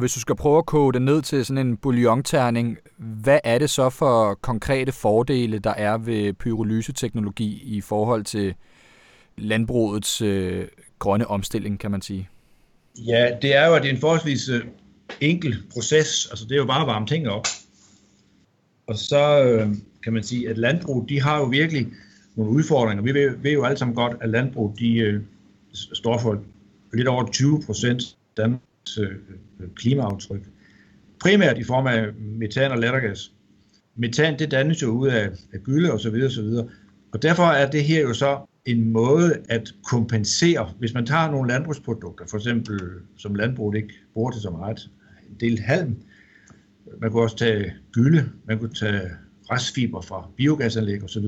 Hvis 0.00 0.14
du 0.14 0.20
skal 0.20 0.36
prøve 0.36 0.58
at 0.58 0.66
koge 0.66 0.92
det 0.92 1.02
ned 1.02 1.22
til 1.22 1.44
sådan 1.44 1.66
en 1.66 1.76
bouillonterning, 1.76 2.78
hvad 2.96 3.38
er 3.44 3.58
det 3.58 3.70
så 3.70 3.90
for 3.90 4.34
konkrete 4.34 4.92
fordele, 4.92 5.58
der 5.58 5.70
er 5.70 5.98
ved 5.98 6.32
pyrolyseteknologi 6.32 7.62
i 7.64 7.80
forhold 7.80 8.24
til 8.24 8.54
landbrugets 9.38 10.22
øh, 10.22 10.66
grønne 10.98 11.26
omstilling, 11.26 11.80
kan 11.80 11.90
man 11.90 12.02
sige? 12.02 12.28
Ja, 12.96 13.36
det 13.42 13.56
er 13.56 13.66
jo, 13.66 13.74
at 13.74 13.82
det 13.82 13.90
er 13.90 13.94
en 13.94 14.00
forholdsvis 14.00 14.48
øh, 14.48 14.64
enkel 15.20 15.62
proces. 15.72 16.28
Altså, 16.30 16.44
det 16.44 16.52
er 16.52 16.56
jo 16.56 16.66
bare 16.66 16.80
at 16.80 16.86
varme 16.86 17.06
ting 17.06 17.28
op. 17.28 17.46
Og 18.86 18.96
så 18.96 19.42
øh, 19.44 19.68
kan 20.04 20.12
man 20.12 20.22
sige, 20.22 20.48
at 20.48 20.58
landbrug, 20.58 21.08
de 21.08 21.20
har 21.20 21.38
jo 21.38 21.44
virkelig 21.44 21.86
nogle 22.36 22.52
udfordringer. 22.52 23.04
Vi 23.04 23.14
ved, 23.14 23.36
ved 23.36 23.52
jo 23.52 23.64
alle 23.64 23.78
sammen 23.78 23.94
godt, 23.94 24.16
at 24.20 24.28
landbrug, 24.28 24.74
de 24.78 24.98
øh, 24.98 25.22
står 25.72 26.18
for 26.18 26.42
lidt 26.92 27.08
over 27.08 27.26
20 27.30 27.62
procent 27.66 28.02
Danmarks 28.36 28.98
øh, 29.00 29.16
klimaaftryk. 29.76 30.42
Primært 31.20 31.58
i 31.58 31.64
form 31.64 31.86
af 31.86 32.06
metan 32.14 32.70
og 32.70 32.78
lattergas. 32.78 33.32
Metan, 33.96 34.38
det 34.38 34.50
dannes 34.50 34.82
jo 34.82 34.88
ud 34.88 35.08
af, 35.08 35.30
af 35.52 35.60
gylde 35.64 35.92
og 35.92 36.00
så 36.00 36.10
videre, 36.10 36.26
og 36.26 36.32
så 36.32 36.42
videre. 36.42 36.68
Og 37.12 37.22
derfor 37.22 37.42
er 37.42 37.70
det 37.70 37.84
her 37.84 38.00
jo 38.00 38.14
så 38.14 38.38
en 38.64 38.92
måde 38.92 39.36
at 39.48 39.74
kompensere, 39.84 40.72
hvis 40.78 40.94
man 40.94 41.06
tager 41.06 41.30
nogle 41.30 41.48
landbrugsprodukter, 41.48 42.26
for 42.26 42.36
eksempel 42.36 42.80
som 43.16 43.34
landbruget 43.34 43.76
ikke 43.76 43.94
bruger 44.14 44.30
til 44.30 44.42
så 44.42 44.50
meget, 44.50 44.90
en 45.30 45.36
del 45.40 45.58
halm, 45.58 45.96
man 47.00 47.10
kunne 47.10 47.22
også 47.22 47.36
tage 47.36 47.72
gylde, 47.92 48.28
man 48.46 48.58
kunne 48.58 48.74
tage 48.74 49.10
restfiber 49.50 50.00
fra 50.00 50.28
biogasanlæg 50.36 51.04
osv., 51.04 51.24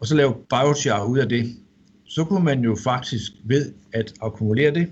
og 0.00 0.06
så 0.06 0.14
lave 0.14 0.34
biochar 0.50 1.04
ud 1.04 1.18
af 1.18 1.28
det, 1.28 1.56
så 2.04 2.24
kunne 2.24 2.44
man 2.44 2.60
jo 2.60 2.76
faktisk 2.84 3.32
ved 3.44 3.72
at 3.92 4.12
akkumulere 4.22 4.74
det, 4.74 4.88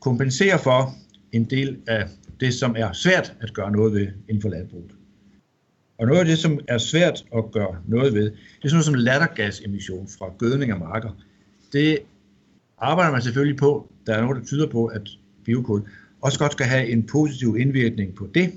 kompensere 0.00 0.58
for 0.58 0.94
en 1.34 1.44
del 1.44 1.78
af 1.86 2.08
det, 2.40 2.54
som 2.54 2.74
er 2.78 2.92
svært 2.92 3.34
at 3.40 3.54
gøre 3.54 3.72
noget 3.72 3.94
ved 3.94 4.08
inden 4.28 4.42
for 4.42 4.48
landbruget. 4.48 4.94
Og 5.98 6.06
noget 6.06 6.20
af 6.20 6.26
det, 6.26 6.38
som 6.38 6.60
er 6.68 6.78
svært 6.78 7.24
at 7.36 7.44
gøre 7.52 7.76
noget 7.88 8.14
ved, 8.14 8.24
det 8.24 8.64
er 8.64 8.68
sådan 8.68 8.74
noget 8.74 8.84
som 8.84 8.94
lattergasemission 8.94 10.08
fra 10.18 10.32
gødning 10.38 10.70
af 10.70 10.78
marker. 10.78 11.10
Det 11.72 11.98
arbejder 12.78 13.12
man 13.12 13.22
selvfølgelig 13.22 13.56
på. 13.56 13.92
Der 14.06 14.14
er 14.14 14.22
noget, 14.22 14.36
der 14.36 14.44
tyder 14.44 14.70
på, 14.70 14.86
at 14.86 15.08
biokul 15.44 15.82
også 16.20 16.38
godt 16.38 16.52
skal 16.52 16.66
have 16.66 16.88
en 16.88 17.06
positiv 17.06 17.56
indvirkning 17.58 18.14
på 18.14 18.28
det. 18.34 18.52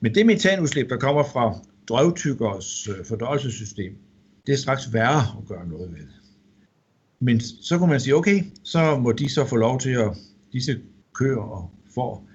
Men 0.00 0.14
det 0.14 0.26
metanudslip, 0.26 0.90
der 0.90 0.96
kommer 0.96 1.24
fra 1.24 1.58
drøvtykkers 1.88 2.88
øh, 2.88 3.04
fordøjelsessystem, 3.04 3.96
det 4.46 4.52
er 4.52 4.56
straks 4.56 4.92
værre 4.92 5.38
at 5.38 5.48
gøre 5.48 5.68
noget 5.68 5.92
ved. 5.92 6.06
Men 7.20 7.40
så 7.40 7.78
kunne 7.78 7.90
man 7.90 8.00
sige, 8.00 8.14
okay, 8.14 8.42
så 8.62 8.98
må 8.98 9.12
de 9.12 9.28
så 9.28 9.46
få 9.46 9.56
lov 9.56 9.80
til 9.80 9.90
at, 9.90 10.10
disse 10.52 10.80
køer 11.14 11.40
og 11.40 11.70
får, 11.94 12.26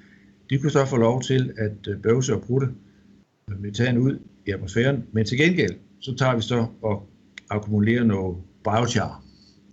de 0.49 0.59
kunne 0.59 0.71
så 0.71 0.85
få 0.85 0.97
lov 0.97 1.21
til 1.21 1.53
at 1.57 1.87
øh, 1.87 2.01
bøvse 2.01 2.35
og 2.35 2.41
brutte 2.41 2.67
metan 3.59 3.97
ud 3.97 4.19
i 4.47 4.51
atmosfæren, 4.51 5.05
men 5.11 5.25
til 5.25 5.37
gengæld, 5.37 5.75
så 6.01 6.15
tager 6.15 6.35
vi 6.35 6.41
så 6.41 6.65
og 6.81 7.09
akkumulerer 7.49 8.03
noget 8.03 8.37
biochar 8.63 9.23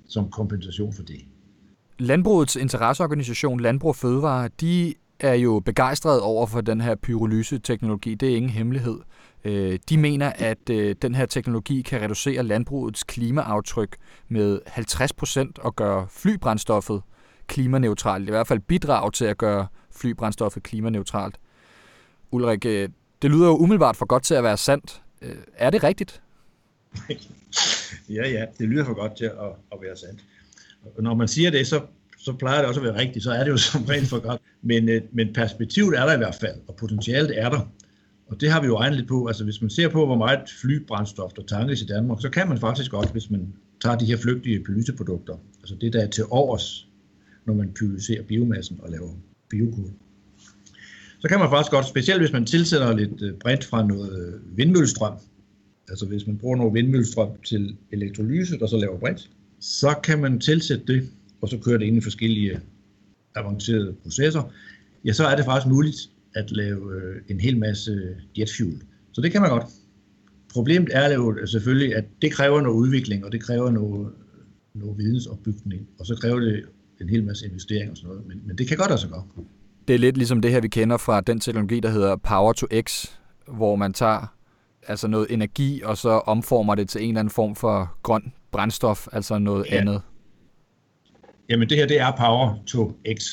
som 0.09 0.31
kompensation 0.31 0.93
for 0.93 1.03
det. 1.03 1.21
Landbrugets 1.99 2.57
interesseorganisation 2.57 3.61
Landbrug 3.61 3.97
Fødevare, 3.97 4.49
de 4.61 4.95
er 5.21 5.35
jo 5.35 5.61
begejstrede 5.65 6.23
over 6.23 6.47
for 6.47 6.61
den 6.61 6.81
her 6.81 6.95
pyrolyse-teknologi. 6.95 8.15
Det 8.15 8.33
er 8.33 8.37
ingen 8.37 8.51
hemmelighed. 8.51 8.99
Øh, 9.45 9.79
de 9.89 9.99
mener, 9.99 10.33
at 10.37 10.71
øh, 10.71 10.97
den 11.03 11.15
her 11.15 11.27
teknologi 11.27 11.83
kan 11.83 12.03
reducere 12.03 12.43
landbrugets 12.43 13.05
klimaaftryk 13.05 13.97
med 14.29 14.61
50 14.67 15.13
procent 15.13 15.59
og 15.59 15.77
gøre 15.77 16.07
flybrændstoffet 16.11 17.03
klimaneutralt. 17.47 18.29
I 18.29 18.31
hvert 18.31 18.47
fald 18.47 18.61
bidrage 18.61 19.11
til 19.11 19.25
at 19.25 19.39
gøre 19.39 19.67
flybrændstoffet 19.91 20.63
klimaneutralt. 20.63 21.37
Ulrik, 22.31 22.67
øh, 22.67 22.89
det 23.23 23.31
lyder 23.31 23.47
jo 23.47 23.57
umiddelbart 23.57 23.97
for 23.97 24.07
godt 24.07 24.23
til 24.23 24.35
at 24.35 24.45
være 24.45 24.57
sandt. 24.57 25.03
Øh, 25.23 25.37
er 25.57 25.71
det 25.71 25.85
rigtigt? 25.85 26.23
ja, 28.17 28.29
ja, 28.29 28.45
det 28.59 28.69
lyder 28.69 28.85
for 28.85 28.95
godt 28.95 29.17
til 29.17 29.25
at, 29.25 29.53
at 29.73 29.79
være 29.83 29.97
sandt. 29.97 30.25
Og 30.97 31.03
når 31.03 31.15
man 31.15 31.29
siger 31.29 31.51
det, 31.51 31.67
så, 31.67 31.81
så 32.19 32.33
plejer 32.33 32.59
det 32.59 32.67
også 32.67 32.81
at 32.81 32.87
være 32.87 32.99
rigtigt, 32.99 33.23
så 33.23 33.31
er 33.31 33.45
det 33.45 33.51
jo 33.51 33.57
som 33.73 33.85
rent 33.85 34.09
for 34.09 34.19
godt. 34.19 34.43
Men, 34.63 34.89
øh, 34.89 35.03
men 35.13 35.33
perspektivet 35.33 35.99
er 35.99 36.07
der 36.07 36.15
i 36.15 36.17
hvert 36.17 36.37
fald, 36.41 36.57
og 36.69 36.77
potentialet 36.77 37.43
er 37.43 37.51
der. 37.51 37.61
Og 38.29 38.41
det 38.41 38.51
har 38.51 38.61
vi 38.61 38.67
jo 38.67 38.79
regnet 38.79 38.99
lidt 38.99 39.09
på. 39.09 39.27
Altså 39.27 39.45
hvis 39.45 39.61
man 39.61 39.71
ser 39.71 39.89
på, 39.89 40.07
hvor 40.07 40.17
meget 40.17 40.41
flybrændstof 40.63 41.33
der 41.33 41.43
tankes 41.43 41.83
i 41.83 41.87
Danmark, 41.87 42.19
så 42.21 42.31
kan 42.31 42.49
man 42.49 42.59
faktisk 42.59 42.91
godt, 42.91 43.13
hvis 43.13 43.31
man 43.31 43.53
tager 43.83 43.97
de 43.97 44.07
her 44.07 44.17
flygtige 44.17 44.65
pylyseprodukter, 44.65 45.37
altså 45.61 45.75
det 45.81 45.93
der 45.93 46.01
er 46.01 46.11
til 46.11 46.25
overs, 46.31 46.86
når 47.47 47.55
man 47.55 47.73
pyrolyserer 47.73 48.23
biomassen 48.23 48.81
og 48.83 48.91
laver 48.91 49.11
biokul. 49.49 49.91
Så 51.19 51.29
kan 51.29 51.39
man 51.39 51.51
faktisk 51.51 51.71
godt, 51.71 51.87
specielt 51.87 52.21
hvis 52.21 52.33
man 52.33 52.47
tilsætter 52.47 52.97
lidt 52.97 53.23
øh, 53.23 53.35
brint 53.35 53.65
fra 53.65 53.87
noget 53.87 54.19
øh, 54.19 54.59
vindmøllestrøm, 54.59 55.15
altså 55.89 56.07
hvis 56.07 56.27
man 56.27 56.39
bruger 56.39 56.57
noget 56.57 56.75
vindmøllestrøm 56.75 57.29
til 57.45 57.77
elektrolyse, 57.93 58.59
der 58.59 58.67
så 58.67 58.77
laver 58.77 58.99
brint, 58.99 59.31
så 59.61 59.95
kan 60.05 60.21
man 60.21 60.41
tilsætte 60.41 60.85
det, 60.87 61.11
og 61.41 61.49
så 61.49 61.59
kører 61.59 61.79
det 61.79 61.87
ind 61.87 61.97
i 61.97 62.01
forskellige 62.01 62.61
avancerede 63.35 63.95
processer, 64.03 64.53
ja, 65.05 65.13
så 65.13 65.27
er 65.27 65.37
det 65.37 65.45
faktisk 65.45 65.67
muligt 65.67 66.11
at 66.35 66.51
lave 66.51 66.95
øh, 66.95 67.23
en 67.29 67.41
hel 67.41 67.59
masse 67.59 68.17
jetfuel. 68.39 68.83
Så 69.13 69.21
det 69.21 69.33
kan 69.33 69.41
man 69.41 69.51
godt. 69.51 69.65
Problemet 70.53 70.89
er 70.93 71.15
jo 71.15 71.47
selvfølgelig, 71.47 71.97
at 71.97 72.05
det 72.23 72.33
kræver 72.33 72.61
noget 72.61 72.77
udvikling, 72.77 73.25
og 73.25 73.33
det 73.33 73.43
kræver 73.43 73.71
noget, 73.71 74.13
noget 74.75 74.99
vidensopbygning, 74.99 75.89
og 75.99 76.07
så 76.07 76.15
kræver 76.15 76.41
det 76.41 76.65
en 77.01 77.09
hel 77.09 77.25
masse 77.25 77.47
investering 77.47 77.91
og 77.91 77.97
sådan 77.97 78.09
noget, 78.09 78.27
men, 78.27 78.43
men 78.47 78.59
det 78.59 78.69
kan 78.69 78.77
godt 78.77 78.91
altså 78.91 79.09
godt. 79.09 79.25
Det 79.89 79.95
er 79.95 79.99
lidt 79.99 80.17
ligesom 80.17 80.41
det 80.41 80.51
her, 80.51 80.61
vi 80.61 80.69
kender 80.69 80.97
fra 80.97 81.21
den 81.21 81.41
teknologi, 81.41 81.81
der 81.81 81.91
hedder 81.91 82.17
Power 82.17 82.53
to 82.53 82.67
X, 82.83 83.07
hvor 83.49 83.77
man 83.77 83.93
tager 83.93 84.37
altså 84.89 85.09
noget 85.09 85.27
energi, 85.31 85.83
og 85.85 85.97
så 85.97 86.09
omformer 86.09 86.75
det 86.75 86.89
til 86.89 87.03
en 87.03 87.09
eller 87.09 87.21
anden 87.21 87.31
form 87.31 87.57
for 87.57 87.97
grøn 88.03 88.33
brændstof, 88.53 89.07
altså 89.13 89.39
noget 89.39 89.67
ja. 89.71 89.77
andet. 89.77 90.03
Jamen 91.49 91.69
det 91.69 91.77
her, 91.77 91.87
det 91.87 92.01
er 92.01 92.11
Power 92.17 92.55
to 92.67 92.93
X. 93.19 93.25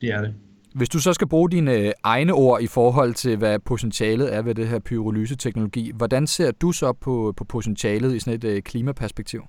Det 0.00 0.08
er 0.08 0.20
det. 0.20 0.34
Hvis 0.74 0.88
du 0.88 0.98
så 0.98 1.12
skal 1.12 1.28
bruge 1.28 1.50
dine 1.50 1.72
øh, 1.72 1.92
egne 2.02 2.32
ord 2.32 2.62
i 2.62 2.66
forhold 2.66 3.14
til, 3.14 3.36
hvad 3.36 3.58
potentialet 3.58 4.34
er 4.34 4.42
ved 4.42 4.54
det 4.54 4.68
her 4.68 4.78
pyrolyse-teknologi, 4.78 5.92
hvordan 5.94 6.26
ser 6.26 6.50
du 6.50 6.72
så 6.72 6.92
på, 6.92 7.34
på 7.36 7.44
potentialet 7.44 8.14
i 8.14 8.18
sådan 8.18 8.34
et 8.34 8.56
uh, 8.56 8.58
klimaperspektiv? 8.62 9.42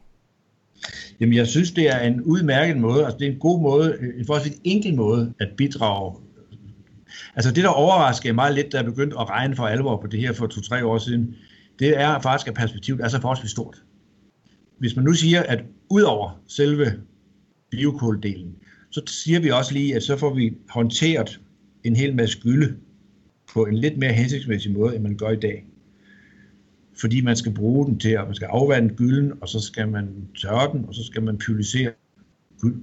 Jamen, 1.20 1.36
jeg 1.36 1.48
synes, 1.48 1.72
det 1.72 1.90
er 1.90 2.00
en 2.00 2.22
udmærket 2.22 2.78
måde, 2.78 3.06
altså 3.06 3.18
det 3.18 3.28
er 3.28 3.32
en 3.32 3.40
god 3.40 3.62
måde, 3.62 3.98
en 4.20 4.26
forholdsvis 4.26 4.58
enkel 4.64 4.96
måde 4.96 5.34
at 5.40 5.50
bidrage. 5.58 6.16
Altså 7.36 7.52
det, 7.52 7.64
der 7.64 7.70
overraskede 7.70 8.34
mig 8.34 8.54
lidt, 8.54 8.72
da 8.72 8.78
jeg 8.78 8.86
begyndte 8.86 9.20
at 9.20 9.30
regne 9.30 9.56
for 9.56 9.64
alvor 9.68 10.02
på 10.02 10.08
det 10.08 10.20
her 10.20 10.34
for 10.34 10.48
to-tre 10.48 10.86
år 10.86 10.98
siden, 10.98 11.36
det 11.80 12.00
er 12.00 12.20
faktisk, 12.20 12.48
at 12.48 12.54
perspektivet 12.54 13.02
er 13.02 13.08
så 13.08 13.22
forholdsvis 13.22 13.52
stort. 13.52 13.84
Hvis 14.80 14.96
man 14.96 15.06
nu 15.06 15.14
siger, 15.14 15.44
at 15.44 15.64
ud 15.90 16.02
over 16.02 16.42
selve 16.48 16.94
biokuldelen, 17.72 18.56
så 18.92 19.02
siger 19.08 19.40
vi 19.40 19.50
også 19.50 19.74
lige, 19.74 19.96
at 19.96 20.04
så 20.04 20.18
får 20.18 20.34
vi 20.34 20.54
håndteret 20.70 21.40
en 21.84 21.96
hel 21.96 22.16
masse 22.16 22.40
gylde 22.40 22.76
på 23.54 23.66
en 23.66 23.78
lidt 23.78 23.98
mere 23.98 24.14
hensigtsmæssig 24.14 24.72
måde, 24.72 24.96
end 24.96 25.04
man 25.04 25.18
gør 25.18 25.30
i 25.30 25.36
dag. 25.36 25.66
Fordi 27.00 27.22
man 27.22 27.36
skal 27.36 27.54
bruge 27.54 27.86
den 27.86 28.00
til, 28.00 28.10
at 28.10 28.26
man 28.26 28.36
skal 28.36 28.46
afvande 28.46 28.96
gylden, 28.96 29.34
og 29.42 29.50
så 29.50 29.60
skal 29.60 29.88
man 29.88 30.28
tørre 30.42 30.72
den, 30.74 30.86
og 30.88 30.96
så 30.96 31.04
skal 31.04 31.24
man 31.24 31.38
pylisere 31.38 31.92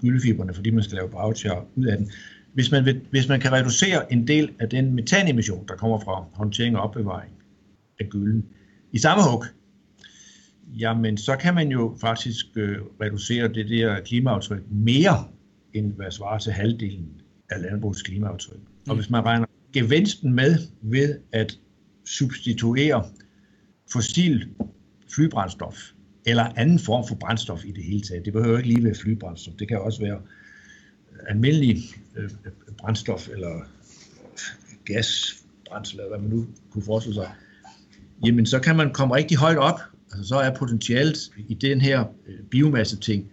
gyldefiberne, 0.00 0.54
fordi 0.54 0.71
man 0.71 0.83
skal 0.83 0.97
lave 0.97 1.11
bagtjør 1.11 1.66
ud 1.76 1.85
af 1.85 1.97
den. 1.99 2.11
Hvis 2.54 2.71
man, 2.71 2.85
vil, 2.85 3.00
hvis 3.11 3.28
man 3.28 3.40
kan 3.40 3.52
reducere 3.52 4.12
en 4.12 4.26
del 4.28 4.50
af 4.59 4.68
den 4.68 4.94
metanemission, 4.94 5.66
der 5.68 5.76
kommer 5.76 5.99
fra 5.99 6.25
håndtering 6.33 6.76
og 6.76 6.83
opbevaring 6.83 7.33
af 8.00 8.09
gylden, 8.09 8.47
i 8.92 8.99
samme 8.99 9.23
hug, 9.30 9.44
jamen 10.78 11.16
så 11.16 11.37
kan 11.37 11.54
man 11.54 11.68
jo 11.68 11.97
faktisk 12.00 12.47
øh, 12.56 12.78
reducere 13.00 13.49
det 13.49 13.68
der 13.68 14.00
klimaaftryk 14.00 14.62
mere, 14.71 15.25
end 15.73 15.92
hvad 15.92 16.11
svarer 16.11 16.38
til 16.38 16.52
halvdelen 16.52 17.21
af 17.50 17.62
landbrugets 17.62 18.02
klimaaftryk. 18.02 18.59
Mm. 18.59 18.90
Og 18.90 18.97
hvis 18.97 19.11
man 19.11 19.25
regner 19.25 19.47
gevinsten 19.73 20.35
med 20.35 20.56
ved 20.83 21.18
at 21.33 21.59
substituere 22.04 23.04
fossil 23.94 24.48
flybrændstof, 25.14 25.76
eller 26.26 26.44
anden 26.56 26.78
form 26.78 27.08
for 27.08 27.14
brændstof 27.14 27.64
i 27.64 27.72
det 27.72 27.84
hele 27.84 28.00
taget. 28.00 28.24
Det 28.24 28.32
behøver 28.32 28.58
ikke 28.58 28.68
lige 28.68 28.84
være 28.84 28.94
flybrændstof. 28.94 29.54
Det 29.58 29.68
kan 29.68 29.80
også 29.80 30.00
være 30.00 30.20
almindelig 31.28 31.82
øh, 32.16 32.30
brændstof, 32.78 33.28
eller 33.28 33.60
gasbrændsel, 34.84 35.98
eller 35.98 36.10
hvad 36.10 36.28
man 36.28 36.30
nu 36.30 36.46
kunne 36.70 36.84
forestille 36.84 37.14
sig. 37.14 37.30
Jamen, 38.26 38.46
så 38.46 38.60
kan 38.60 38.76
man 38.76 38.92
komme 38.92 39.14
rigtig 39.14 39.36
højt 39.36 39.58
op. 39.58 39.80
Altså, 40.12 40.28
så 40.28 40.36
er 40.36 40.54
potentialet 40.54 41.18
i 41.48 41.54
den 41.54 41.80
her 41.80 42.04
øh, 42.26 42.38
biomasse-ting 42.50 43.30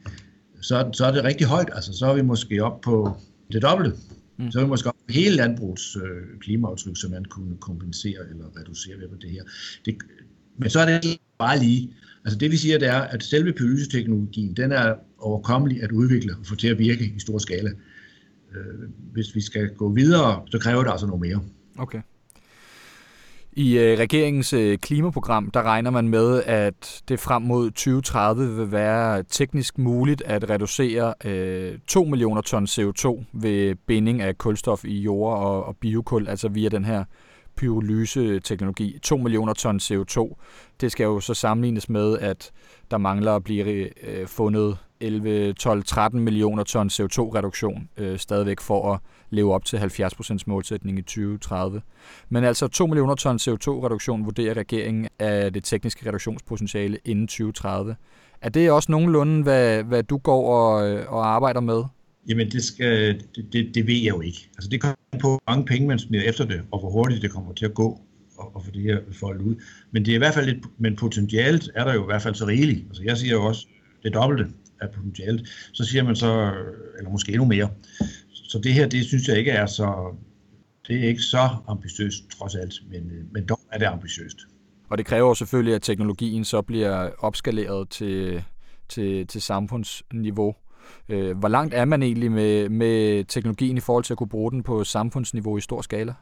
så, 0.61 0.89
så 0.93 1.05
er 1.05 1.11
det 1.11 1.23
rigtig 1.23 1.47
højt. 1.47 1.69
Altså, 1.73 1.93
så 1.93 2.05
er 2.05 2.13
vi 2.13 2.21
måske 2.21 2.63
op 2.63 2.81
på 2.81 3.17
det 3.51 3.61
dobbelte. 3.61 3.97
Mm. 4.37 4.51
Så 4.51 4.59
er 4.59 4.63
vi 4.63 4.69
måske 4.69 4.89
op 4.89 4.95
på 5.07 5.13
hele 5.13 5.35
landbrugets 5.35 5.95
øh, 5.95 6.39
klimaaftryk, 6.39 6.97
som 6.97 7.11
man 7.11 7.25
kunne 7.25 7.57
kompensere 7.57 8.19
eller 8.29 8.45
reducere 8.59 8.97
ved 8.99 9.07
på 9.07 9.15
det 9.21 9.31
her. 9.31 9.43
Det, 9.85 9.95
men 10.57 10.69
så 10.69 10.79
er 10.79 10.85
det 10.85 11.17
bare 11.39 11.59
lige. 11.59 11.93
Altså 12.25 12.37
det 12.37 12.51
vi 12.51 12.57
siger, 12.57 12.79
det 12.79 12.87
er, 12.87 13.01
at 13.01 13.23
selve 13.23 13.53
pyrolyseteknologien, 13.53 14.53
den 14.53 14.71
er 14.71 14.95
overkommelig 15.17 15.83
at 15.83 15.91
udvikle 15.91 16.35
og 16.39 16.45
få 16.45 16.55
til 16.55 16.67
at 16.67 16.79
virke 16.79 17.13
i 17.15 17.19
stor 17.19 17.37
skala. 17.37 17.69
Øh, 18.55 18.89
hvis 19.13 19.35
vi 19.35 19.41
skal 19.41 19.69
gå 19.69 19.93
videre, 19.93 20.41
så 20.47 20.59
kræver 20.59 20.83
det 20.83 20.91
altså 20.91 21.05
noget 21.07 21.21
mere. 21.21 21.41
Okay. 21.77 22.01
I 23.53 23.77
øh, 23.77 23.99
regeringens 23.99 24.53
øh, 24.53 24.77
klimaprogram, 24.77 25.51
der 25.51 25.63
regner 25.63 25.91
man 25.91 26.07
med, 26.07 26.43
at 26.43 27.03
det 27.07 27.19
frem 27.19 27.41
mod 27.41 27.71
2030 27.71 28.55
vil 28.55 28.71
være 28.71 29.23
teknisk 29.23 29.77
muligt 29.77 30.21
at 30.21 30.49
reducere 30.49 31.13
øh, 31.25 31.79
2 31.87 32.03
millioner 32.03 32.41
ton 32.41 32.65
CO2 32.65 33.23
ved 33.33 33.75
binding 33.75 34.21
af 34.21 34.37
kulstof 34.37 34.85
i 34.85 34.99
jord 34.99 35.37
og, 35.37 35.63
og 35.65 35.77
biokul, 35.77 36.27
altså 36.27 36.49
via 36.49 36.69
den 36.69 36.85
her 36.85 37.03
pyrolyse-teknologi. 37.61 38.99
2 39.01 39.17
millioner 39.17 39.53
ton 39.53 39.77
CO2. 39.77 40.35
Det 40.81 40.91
skal 40.91 41.03
jo 41.03 41.19
så 41.19 41.33
sammenlignes 41.33 41.89
med, 41.89 42.17
at 42.19 42.51
der 42.91 42.97
mangler 42.97 43.35
at 43.35 43.43
blive 43.43 43.89
øh, 44.07 44.27
fundet 44.27 44.77
11, 44.99 45.53
12, 45.53 45.83
13 45.83 46.19
millioner 46.19 46.63
ton 46.63 46.87
CO2-reduktion 46.87 47.89
øh, 47.97 48.19
stadigvæk 48.19 48.59
for 48.59 48.93
at 48.93 48.99
leve 49.29 49.53
op 49.53 49.65
til 49.65 49.77
70% 49.77 50.37
målsætning 50.45 50.99
i 50.99 51.01
2030. 51.01 51.81
Men 52.29 52.43
altså 52.43 52.67
2 52.67 52.87
millioner 52.87 53.15
ton 53.15 53.35
CO2-reduktion 53.35 54.25
vurderer 54.25 54.53
regeringen 54.57 55.07
af 55.19 55.53
det 55.53 55.63
tekniske 55.63 56.07
reduktionspotentiale 56.07 56.97
inden 57.05 57.27
2030. 57.27 57.95
Er 58.41 58.49
det 58.49 58.71
også 58.71 58.91
nogenlunde, 58.91 59.43
hvad, 59.43 59.83
hvad 59.83 60.03
du 60.03 60.17
går 60.17 60.55
og, 60.55 60.89
øh, 60.89 61.13
og 61.13 61.27
arbejder 61.27 61.61
med? 61.61 61.83
Jamen, 62.27 62.51
det, 62.51 62.63
skal, 62.63 63.21
det, 63.35 63.53
det, 63.53 63.75
det 63.75 63.87
ved 63.87 63.95
jeg 63.95 64.09
jo 64.09 64.21
ikke. 64.21 64.49
Altså, 64.55 64.69
det 64.69 64.81
kommer 64.81 64.97
på, 65.21 65.27
hvor 65.27 65.41
mange 65.47 65.65
penge 65.65 65.87
man 65.87 65.99
smider 65.99 66.23
efter 66.29 66.45
det, 66.45 66.61
og 66.71 66.79
hvor 66.79 66.89
hurtigt 66.89 67.21
det 67.21 67.31
kommer 67.31 67.53
til 67.53 67.65
at 67.65 67.73
gå 67.73 68.01
og, 68.37 68.55
og 68.55 68.65
få 68.65 68.71
det 68.71 68.81
her 68.81 68.99
foldet 69.11 69.41
ud. 69.41 69.55
Men 69.91 70.05
det 70.05 70.11
er 70.11 70.15
i 70.15 70.17
hvert 70.17 70.33
fald 70.33 70.45
lidt, 70.45 70.65
men 70.77 70.95
potentialet 70.95 71.71
er 71.75 71.83
der 71.83 71.93
jo 71.93 72.03
i 72.03 72.05
hvert 72.05 72.21
fald 72.21 72.35
så 72.35 72.47
rigeligt. 72.47 72.85
Altså, 72.87 73.03
jeg 73.03 73.17
siger 73.17 73.33
jo 73.33 73.45
også 73.45 73.67
det 74.03 74.13
dobbelte 74.13 74.47
af 74.81 74.91
potentielt. 74.91 75.49
Så 75.73 75.85
siger 75.85 76.03
man 76.03 76.15
så, 76.15 76.53
eller 76.97 77.11
måske 77.11 77.31
endnu 77.31 77.45
mere. 77.45 77.69
Så 78.31 78.59
det 78.63 78.73
her, 78.73 78.87
det 78.87 79.05
synes 79.05 79.27
jeg 79.27 79.37
ikke 79.37 79.51
er 79.51 79.65
så, 79.65 80.15
det 80.87 80.99
er 80.99 81.07
ikke 81.07 81.21
så 81.21 81.49
ambitiøst 81.67 82.29
trods 82.37 82.55
alt, 82.55 82.73
men, 82.89 83.11
men 83.31 83.45
dog 83.45 83.59
er 83.71 83.77
det 83.77 83.85
ambitiøst. 83.85 84.37
Og 84.89 84.97
det 84.97 85.05
kræver 85.05 85.33
selvfølgelig, 85.33 85.75
at 85.75 85.81
teknologien 85.81 86.45
så 86.45 86.61
bliver 86.61 87.09
opskaleret 87.19 87.89
til, 87.89 88.43
til, 88.89 89.27
til 89.27 89.41
samfundsniveau. 89.41 90.55
Øh, 91.09 91.37
hvor 91.37 91.47
langt 91.47 91.73
er 91.73 91.85
man 91.85 92.03
egentlig 92.03 92.31
med, 92.31 92.69
med 92.69 93.23
teknologien 93.23 93.77
i 93.77 93.79
forhold 93.79 94.03
til 94.03 94.13
at 94.13 94.17
kunne 94.17 94.29
bruge 94.29 94.51
den 94.51 94.63
på 94.63 94.83
samfundsniveau 94.83 95.57
i 95.57 95.61
stor 95.61 95.81
skala? 95.81 96.13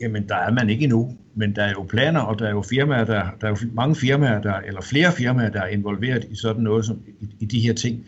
Jamen, 0.00 0.28
der 0.28 0.36
er 0.36 0.52
man 0.52 0.70
ikke 0.70 0.82
endnu, 0.82 1.16
men 1.34 1.56
der 1.56 1.62
er 1.62 1.70
jo 1.70 1.82
planer, 1.82 2.20
og 2.20 2.38
der 2.38 2.46
er 2.46 2.50
jo 2.50 2.62
firmaer, 2.62 3.04
der, 3.04 3.22
der 3.40 3.46
er 3.46 3.50
jo 3.50 3.56
mange 3.72 3.94
firmaer, 3.94 4.42
der, 4.42 4.54
eller 4.54 4.80
flere 4.80 5.12
firmaer, 5.12 5.50
der 5.50 5.60
er 5.60 5.66
involveret 5.66 6.24
i 6.30 6.34
sådan 6.34 6.62
noget 6.62 6.84
som 6.84 7.02
i, 7.20 7.28
i 7.40 7.44
de 7.44 7.60
her 7.60 7.72
ting, 7.72 8.06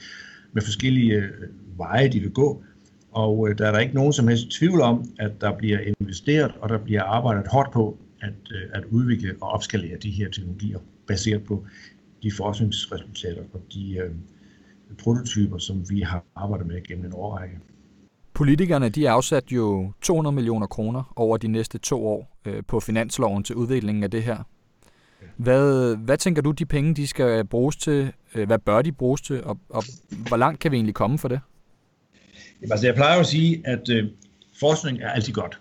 med 0.53 0.63
forskellige 0.63 1.15
øh, 1.15 1.31
veje, 1.77 2.09
de 2.09 2.21
vil 2.21 2.31
gå. 2.31 2.65
Og 3.13 3.49
øh, 3.49 3.59
der 3.59 3.67
er 3.67 3.73
der 3.73 3.79
ikke 3.79 3.95
nogen 3.95 4.13
som 4.13 4.29
helst 4.29 4.51
tvivl 4.51 4.81
om, 4.81 5.05
at 5.19 5.41
der 5.41 5.57
bliver 5.59 5.79
investeret, 6.01 6.53
og 6.61 6.69
der 6.69 6.79
bliver 6.79 7.03
arbejdet 7.03 7.47
hårdt 7.51 7.73
på 7.73 7.99
at, 8.21 8.35
øh, 8.55 8.63
at 8.73 8.85
udvikle 8.91 9.35
og 9.41 9.49
opskalere 9.49 9.97
de 10.03 10.11
her 10.11 10.31
teknologier, 10.31 10.79
baseret 11.07 11.45
på 11.45 11.65
de 12.23 12.31
forskningsresultater 12.31 13.43
og 13.53 13.61
de 13.73 13.97
øh, 13.97 14.11
prototyper, 14.99 15.59
som 15.59 15.91
vi 15.91 16.01
har 16.01 16.25
arbejdet 16.37 16.67
med 16.67 16.83
gennem 16.89 17.05
en 17.05 17.12
årrække. 17.15 17.59
Politikerne 18.35 18.89
de 18.89 19.11
afsat 19.11 19.53
jo 19.53 19.93
200 20.03 20.35
millioner 20.35 20.67
kroner 20.67 21.12
over 21.17 21.37
de 21.37 21.49
næste 21.49 21.79
to 21.79 22.07
år 22.07 22.39
øh, 22.45 22.62
på 22.69 22.81
finansloven 22.81 23.45
til 23.45 23.57
udviklingen 23.57 24.05
af 24.05 24.11
det 24.11 24.23
her. 24.23 24.37
Hvad, 25.37 25.97
hvad 25.97 26.17
tænker 26.17 26.43
du, 26.43 26.51
de 26.51 26.67
penge 26.67 26.95
de 26.95 27.07
skal 27.07 27.45
bruges 27.45 27.77
til? 27.77 28.12
Øh, 28.35 28.47
hvad 28.47 28.59
bør 28.59 28.83
de 28.83 28.93
bruges 28.93 29.21
til? 29.21 29.45
Og, 29.45 29.59
og 29.69 29.85
hvor 30.29 30.37
langt 30.37 30.61
kan 30.61 30.71
vi 30.73 30.77
egentlig 30.77 30.95
komme 30.95 31.19
for 31.19 31.29
det? 31.29 31.41
Jamen, 32.61 32.73
altså, 32.73 32.87
jeg 32.87 32.95
plejer 32.95 33.21
at 33.21 33.27
sige, 33.27 33.62
at 33.65 33.89
øh, 33.91 34.09
forskning 34.61 34.99
er 35.01 35.11
altid 35.11 35.33
godt. 35.33 35.59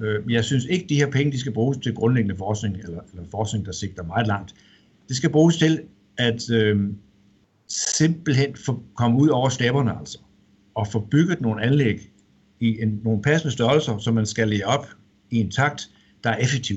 Øh, 0.00 0.32
jeg 0.32 0.44
synes 0.44 0.64
ikke, 0.64 0.86
de 0.88 0.94
her 0.94 1.10
penge 1.10 1.32
de 1.32 1.40
skal 1.40 1.52
bruges 1.52 1.78
til 1.78 1.94
grundlæggende 1.94 2.36
forskning, 2.36 2.76
eller, 2.76 3.00
eller 3.12 3.24
forskning, 3.30 3.66
der 3.66 3.72
sigter 3.72 4.02
meget 4.02 4.26
langt. 4.26 4.54
Det 5.08 5.16
skal 5.16 5.30
bruges 5.30 5.56
til 5.56 5.82
at 6.18 6.50
øh, 6.50 6.90
simpelthen 7.68 8.56
få, 8.66 8.82
komme 8.96 9.20
ud 9.20 9.28
over 9.28 9.48
stepperne, 9.48 9.98
altså 9.98 10.18
og 10.74 10.88
få 10.88 11.00
bygget 11.10 11.40
nogle 11.40 11.62
anlæg 11.62 12.10
i 12.60 12.82
en, 12.82 13.00
nogle 13.04 13.22
passende 13.22 13.52
størrelser, 13.52 13.98
som 13.98 14.14
man 14.14 14.26
skal 14.26 14.48
lægge 14.48 14.66
op 14.66 14.86
i 15.30 15.36
en 15.36 15.50
takt, 15.50 15.90
der 16.24 16.30
er 16.30 16.36
effektiv. 16.36 16.76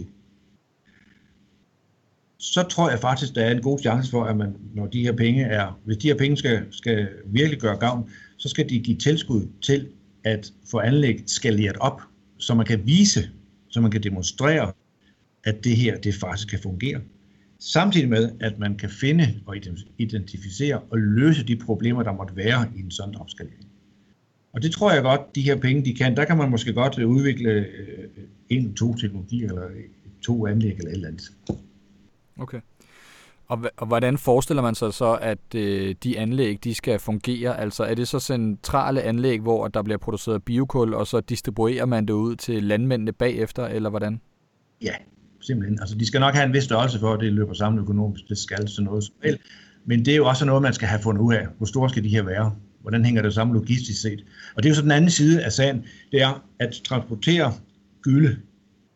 Så 2.39 2.63
tror 2.63 2.89
jeg 2.89 3.00
faktisk, 3.00 3.36
der 3.36 3.46
er 3.46 3.51
en 3.51 3.62
god 3.62 3.79
chance 3.79 4.12
for, 4.12 4.24
at 4.24 4.38
man, 4.38 4.56
når 4.75 4.88
de 4.88 5.01
her 5.01 5.12
penge 5.12 5.44
er, 5.44 5.79
hvis 5.86 5.98
de 5.98 6.08
her 6.08 6.15
penge 6.15 6.38
skal, 6.38 6.65
skal 6.72 7.08
virkelig 7.25 7.60
gøre 7.60 7.77
gavn, 7.77 8.10
så 8.38 8.50
skal 8.50 8.70
de 8.70 8.79
give 8.79 8.98
tilskud 8.98 9.48
til 9.62 9.88
at 10.24 10.51
få 10.72 10.79
anlæg 10.79 11.24
skaleret 11.27 11.77
op, 11.77 12.01
så 12.38 12.56
man 12.56 12.65
kan 12.65 12.82
vise, 12.86 13.29
så 13.70 13.82
man 13.82 13.91
kan 13.91 14.03
demonstrere, 14.03 14.74
at 15.44 15.63
det 15.63 15.75
her 15.77 15.98
det 15.98 16.15
faktisk 16.15 16.50
kan 16.50 16.60
fungere. 16.63 17.01
Samtidig 17.60 18.10
med, 18.10 18.32
at 18.40 18.60
man 18.60 18.78
kan 18.78 18.90
finde 18.90 19.40
og 19.46 19.56
identificere 19.98 20.80
og 20.80 20.98
løse 20.98 21.48
de 21.48 21.56
problemer, 21.56 22.04
der 22.04 22.14
måtte 22.14 22.36
være 22.36 22.72
i 22.76 22.80
en 22.80 22.92
sådan 22.92 23.16
opskalering. 23.16 23.68
Og 24.54 24.64
det 24.64 24.72
tror 24.72 24.92
jeg 24.92 25.04
godt, 25.04 25.36
de 25.36 25.42
her 25.42 25.56
penge, 25.56 25.86
de 25.86 25.94
kan. 25.94 26.18
Der 26.18 26.26
kan 26.26 26.38
man 26.38 26.50
måske 26.50 26.74
godt 26.74 27.00
øh, 27.00 27.08
udvikle 27.08 27.52
øh, 27.52 28.08
en, 28.50 28.74
to 28.74 28.96
teknologier, 28.96 29.48
eller 29.48 29.70
to 30.22 30.48
anlæg, 30.48 30.78
eller 30.78 30.90
et 30.90 30.96
eller 30.96 31.08
andet. 31.08 31.32
Okay. 32.40 32.60
Og, 33.48 33.60
og 33.78 33.88
hvordan 33.88 34.18
forestiller 34.18 34.64
man 34.64 34.76
sig 34.76 34.94
så, 34.94 35.18
at 35.22 35.56
øh, 35.56 35.96
de 36.04 36.20
anlæg, 36.20 36.64
de 36.64 36.76
skal 36.76 37.00
fungere? 37.00 37.60
Altså 37.60 37.84
er 37.84 37.96
det 37.96 38.08
så 38.08 38.20
centrale 38.20 39.02
anlæg, 39.02 39.40
hvor 39.40 39.68
der 39.68 39.82
bliver 39.82 39.98
produceret 39.98 40.44
biokul, 40.44 40.94
og 40.94 41.08
så 41.08 41.20
distribuerer 41.20 41.86
man 41.86 42.06
det 42.06 42.14
ud 42.14 42.36
til 42.36 42.64
landmændene 42.64 43.12
bagefter, 43.12 43.66
eller 43.66 43.90
hvordan? 43.90 44.22
Ja, 44.82 44.94
simpelthen. 45.48 45.80
Altså 45.82 45.96
de 45.96 46.06
skal 46.06 46.20
nok 46.20 46.34
have 46.34 46.46
en 46.46 46.54
vis 46.54 46.63
størrelse 46.63 47.00
for, 47.00 47.13
at 47.13 47.20
det 47.20 47.34
løber 47.34 47.54
sammen 47.54 47.80
økonomisk. 47.80 48.24
Det 48.30 48.38
skal 48.38 48.68
sådan 48.68 48.86
noget 48.86 49.04
som 49.04 49.16
helst. 49.24 49.42
Men 49.86 50.06
det 50.06 50.12
er 50.12 50.18
jo 50.18 50.27
også 50.27 50.46
noget, 50.46 50.62
man 50.62 50.74
skal 50.74 50.88
have 50.88 51.01
fundet 51.01 51.22
ud 51.22 51.34
af. 51.34 51.48
Hvor 51.58 51.66
store 51.66 51.89
skal 51.89 52.04
de 52.04 52.10
her 52.10 52.24
være? 52.24 52.56
Hvordan 52.82 53.06
hænger 53.06 53.22
det 53.22 53.34
sammen 53.34 53.54
logistisk 53.54 54.01
set? 54.01 54.25
Og 54.56 54.63
det 54.63 54.70
er 54.70 54.72
jo 54.72 54.75
så 54.75 54.82
den 54.82 54.92
anden 54.92 55.10
side 55.10 55.44
af 55.44 55.51
sagen, 55.51 55.86
det 56.12 56.22
er 56.22 56.46
at 56.60 56.82
transportere 56.86 57.54
gylde. 58.01 58.38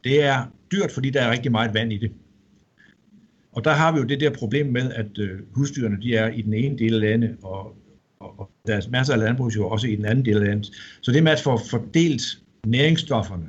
Det 0.03 0.23
er 0.23 0.51
dyrt, 0.71 0.91
fordi 0.91 1.09
der 1.09 1.21
er 1.21 1.31
rigtig 1.31 1.51
meget 1.51 1.73
vand 1.73 1.93
i 1.93 1.97
det. 1.97 2.11
Og 3.51 3.63
der 3.63 3.71
har 3.71 3.91
vi 3.91 3.99
jo 3.99 4.03
det 4.03 4.19
der 4.19 4.29
problem 4.29 4.67
med, 4.67 4.91
at 4.93 5.17
øh, 5.19 5.39
husdyrene 5.55 6.01
de 6.01 6.15
er 6.15 6.29
i 6.29 6.41
den 6.41 6.53
ene 6.53 6.77
del 6.77 6.93
af 6.93 6.99
landet, 6.99 7.37
og, 7.43 7.75
og, 8.19 8.39
og 8.39 8.49
der 8.67 8.75
er 8.75 8.81
masser 8.89 9.13
af 9.13 9.19
landbrugsjord 9.19 9.71
også 9.71 9.87
i 9.87 9.95
den 9.95 10.05
anden 10.05 10.25
del 10.25 10.37
af 10.37 10.43
landet. 10.43 10.71
Så 11.01 11.11
det 11.11 11.23
med 11.23 11.31
at 11.31 11.39
få 11.39 11.59
fordelt 11.69 12.23
næringsstofferne, 12.65 13.45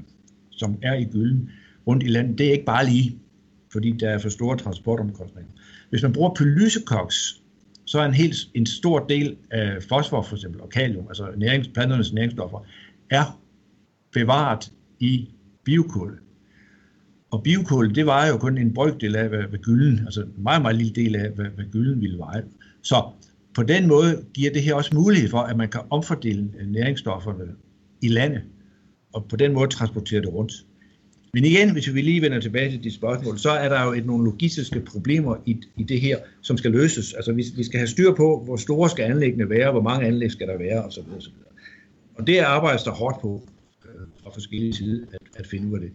som 0.51 0.79
er 0.83 0.95
i 0.95 1.05
gylden, 1.05 1.51
rundt 1.87 2.03
i 2.03 2.07
landet, 2.07 2.39
det 2.39 2.47
er 2.47 2.53
ikke 2.53 2.65
bare 2.65 2.87
lige, 2.87 3.19
fordi 3.73 3.91
der 3.91 4.11
er 4.11 4.19
for 4.19 4.29
store 4.29 4.57
transportomkostninger. 4.57 5.51
Hvis 5.91 6.03
man 6.03 6.13
bruger 6.13 6.35
pylysekoks, 6.35 7.43
så 7.85 7.99
er 7.99 8.05
en 8.05 8.15
helt 8.15 8.37
en 8.55 8.67
stor 8.67 8.99
del 8.99 9.37
af 9.51 9.83
fosfor 9.83 10.23
for 10.23 10.37
eksempel, 10.37 10.61
og 10.61 10.69
kalium, 10.69 11.07
altså 11.09 11.33
nærings, 11.37 11.69
planternes 11.69 12.13
næringsstoffer, 12.13 12.59
er 13.11 13.41
bevaret 14.13 14.73
i 15.01 15.29
biokul. 15.65 16.19
Og 17.31 17.43
biokul, 17.43 17.95
det 17.95 18.07
var 18.07 18.27
jo 18.27 18.37
kun 18.37 18.59
en 18.59 18.75
brøkdel 18.75 19.17
af, 19.17 19.29
hvad, 19.29 19.43
hvad 19.43 19.59
gylden, 19.59 19.99
altså 19.99 20.23
en 20.23 20.33
meget, 20.37 20.63
meget 20.63 20.77
lille 20.77 20.93
del 20.93 21.17
af, 21.17 21.31
hvad, 21.31 21.45
hvad 21.45 21.65
gylden 21.73 22.01
ville 22.01 22.19
veje. 22.19 22.43
Så 22.83 23.11
på 23.55 23.63
den 23.63 23.89
måde 23.89 24.25
giver 24.35 24.53
det 24.53 24.63
her 24.63 24.75
også 24.75 24.91
mulighed 24.95 25.31
for, 25.31 25.39
at 25.39 25.57
man 25.57 25.69
kan 25.69 25.81
omfordele 25.91 26.51
øh, 26.59 26.69
næringsstofferne 26.69 27.45
i 28.03 28.09
landet, 28.09 28.43
og 29.13 29.27
på 29.29 29.37
den 29.37 29.53
måde 29.53 29.71
transportere 29.71 30.21
det 30.21 30.33
rundt. 30.33 30.53
Men 31.35 31.45
igen, 31.45 31.73
hvis 31.73 31.95
vi 31.95 32.01
lige 32.01 32.23
vender 32.23 32.41
tilbage 32.41 32.71
til 32.71 32.85
dit 32.85 32.95
spørgsmål, 32.95 33.39
så 33.39 33.51
er 33.51 33.69
der 33.69 33.85
jo 33.85 33.93
et, 33.93 34.07
nogle 34.07 34.25
logistiske 34.25 34.81
problemer 34.81 35.37
i, 35.47 35.57
i 35.77 35.83
det 35.83 36.01
her, 36.01 36.19
som 36.43 36.59
skal 36.59 36.71
løses. 36.71 37.13
Altså 37.13 37.33
vi, 37.33 37.45
vi 37.57 37.65
skal 37.65 37.79
have 37.79 37.89
styr 37.89 38.15
på, 38.15 38.43
hvor 38.45 38.57
store 38.57 38.91
skal 38.91 39.05
anlæggene 39.05 39.51
være, 39.51 39.73
hvor 39.73 39.83
mange 39.83 40.07
anlæg 40.07 40.31
skal 40.31 40.49
der 40.49 40.59
være 40.59 40.85
osv. 40.85 41.01
osv. 41.17 41.33
Og 42.15 42.27
det 42.27 42.39
arbejdes 42.39 42.83
der 42.83 42.91
hårdt 42.91 43.21
på 43.21 43.49
øh, 43.85 43.91
fra 44.23 44.31
forskellige 44.31 44.75
sider 44.75 45.07
at, 45.13 45.19
at 45.37 45.47
finde 45.47 45.69
ud 45.69 45.75
af 45.75 45.81
det. 45.81 45.93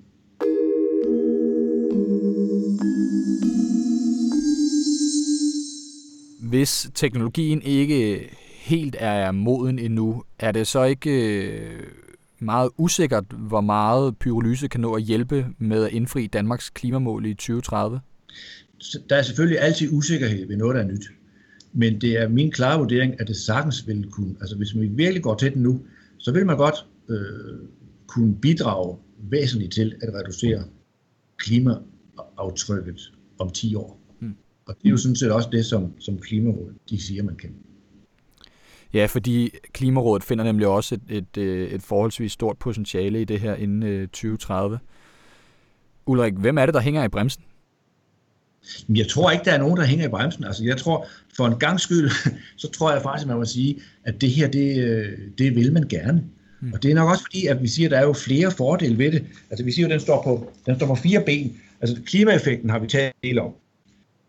Hvis 6.49 6.89
teknologien 6.95 7.61
ikke 7.61 8.29
helt 8.53 8.95
er 8.99 9.31
moden 9.31 9.79
endnu, 9.79 10.23
er 10.39 10.51
det 10.51 10.67
så 10.67 10.83
ikke 10.83 11.09
øh, 11.09 12.06
meget 12.39 12.69
usikkert, 12.77 13.25
hvor 13.31 13.61
meget 13.61 14.17
pyrolyse 14.17 14.67
kan 14.67 14.81
nå 14.81 14.93
at 14.93 15.03
hjælpe 15.03 15.45
med 15.57 15.83
at 15.83 15.91
indfri 15.91 16.27
Danmarks 16.27 16.69
klimamål 16.69 17.25
i 17.25 17.33
2030? 17.33 17.99
Der 19.09 19.15
er 19.15 19.21
selvfølgelig 19.21 19.61
altid 19.61 19.89
usikkerhed 19.91 20.47
ved 20.47 20.57
noget, 20.57 20.75
der 20.75 20.81
er 20.81 20.87
nyt. 20.87 21.05
Men 21.73 22.01
det 22.01 22.21
er 22.21 22.27
min 22.27 22.51
klare 22.51 22.79
vurdering, 22.79 23.21
at 23.21 23.27
det 23.27 23.35
sagtens 23.35 23.87
vil 23.87 24.09
kunne, 24.11 24.35
altså 24.41 24.57
hvis 24.57 24.75
man 24.75 24.97
virkelig 24.97 25.23
går 25.23 25.35
til 25.35 25.53
den 25.53 25.63
nu, 25.63 25.81
så 26.17 26.31
vil 26.31 26.45
man 26.45 26.57
godt 26.57 26.75
øh, 27.09 27.17
kunne 28.07 28.35
bidrage 28.35 28.97
væsentligt 29.17 29.73
til 29.73 29.95
at 30.01 30.13
reducere 30.13 30.63
klimaaftrykket 31.37 33.11
om 33.39 33.49
10 33.49 33.75
år. 33.75 33.99
Hmm. 34.19 34.35
Og 34.65 34.75
det 34.81 34.87
er 34.87 34.91
jo 34.91 34.97
sådan 34.97 35.15
set 35.15 35.31
også 35.31 35.49
det, 35.51 35.65
som, 35.65 35.99
som 35.99 36.19
Klimarådet 36.19 36.75
de 36.89 37.01
siger, 37.01 37.23
man 37.23 37.35
kan. 37.35 37.49
Ja, 38.93 39.05
fordi 39.05 39.49
Klimarådet 39.73 40.23
finder 40.23 40.43
nemlig 40.43 40.67
også 40.67 40.95
et, 40.95 41.17
et, 41.17 41.37
øh, 41.37 41.69
et 41.71 41.81
forholdsvis 41.81 42.31
stort 42.31 42.57
potentiale 42.57 43.21
i 43.21 43.25
det 43.25 43.39
her 43.39 43.55
inden 43.55 44.07
2030. 44.07 44.75
Øh, 44.75 44.79
Ulrik, 46.05 46.33
hvem 46.33 46.57
er 46.57 46.65
det, 46.65 46.73
der 46.73 46.81
hænger 46.81 47.03
i 47.03 47.07
bremsen? 47.07 47.43
Jeg 48.89 49.07
tror 49.07 49.31
ikke, 49.31 49.45
der 49.45 49.51
er 49.51 49.57
nogen, 49.57 49.77
der 49.77 49.85
hænger 49.85 50.05
i 50.05 50.09
bremsen. 50.09 50.43
Altså, 50.43 50.63
jeg 50.63 50.77
tror, 50.77 51.07
for 51.37 51.47
en 51.47 51.59
gang 51.59 51.79
skyld, 51.79 52.09
så 52.57 52.71
tror 52.71 52.91
jeg 52.91 53.01
faktisk, 53.01 53.23
at 53.23 53.27
man 53.27 53.37
må 53.37 53.45
sige, 53.45 53.81
at 54.03 54.21
det 54.21 54.29
her, 54.29 54.47
det, 54.47 54.83
øh, 54.83 55.17
det 55.37 55.55
vil 55.55 55.73
man 55.73 55.83
gerne. 55.89 56.23
Hmm. 56.59 56.73
Og 56.73 56.83
det 56.83 56.91
er 56.91 56.95
nok 56.95 57.09
også 57.09 57.23
fordi, 57.23 57.45
at 57.45 57.61
vi 57.61 57.67
siger, 57.67 57.87
at 57.87 57.91
der 57.91 57.97
er 57.97 58.03
jo 58.03 58.13
flere 58.13 58.51
fordele 58.51 58.97
ved 58.97 59.11
det. 59.11 59.25
Altså, 59.49 59.65
vi 59.65 59.71
siger 59.71 59.87
jo, 59.87 59.87
at 59.87 59.91
den 59.91 59.99
står 59.99 60.23
på, 60.23 60.51
den 60.65 60.75
står 60.75 60.87
på 60.87 60.95
fire 60.95 61.23
ben. 61.25 61.57
Altså, 61.81 62.01
klimaeffekten 62.05 62.69
har 62.69 62.79
vi 62.79 62.87
taget 62.87 63.13
del 63.23 63.39
om. 63.39 63.51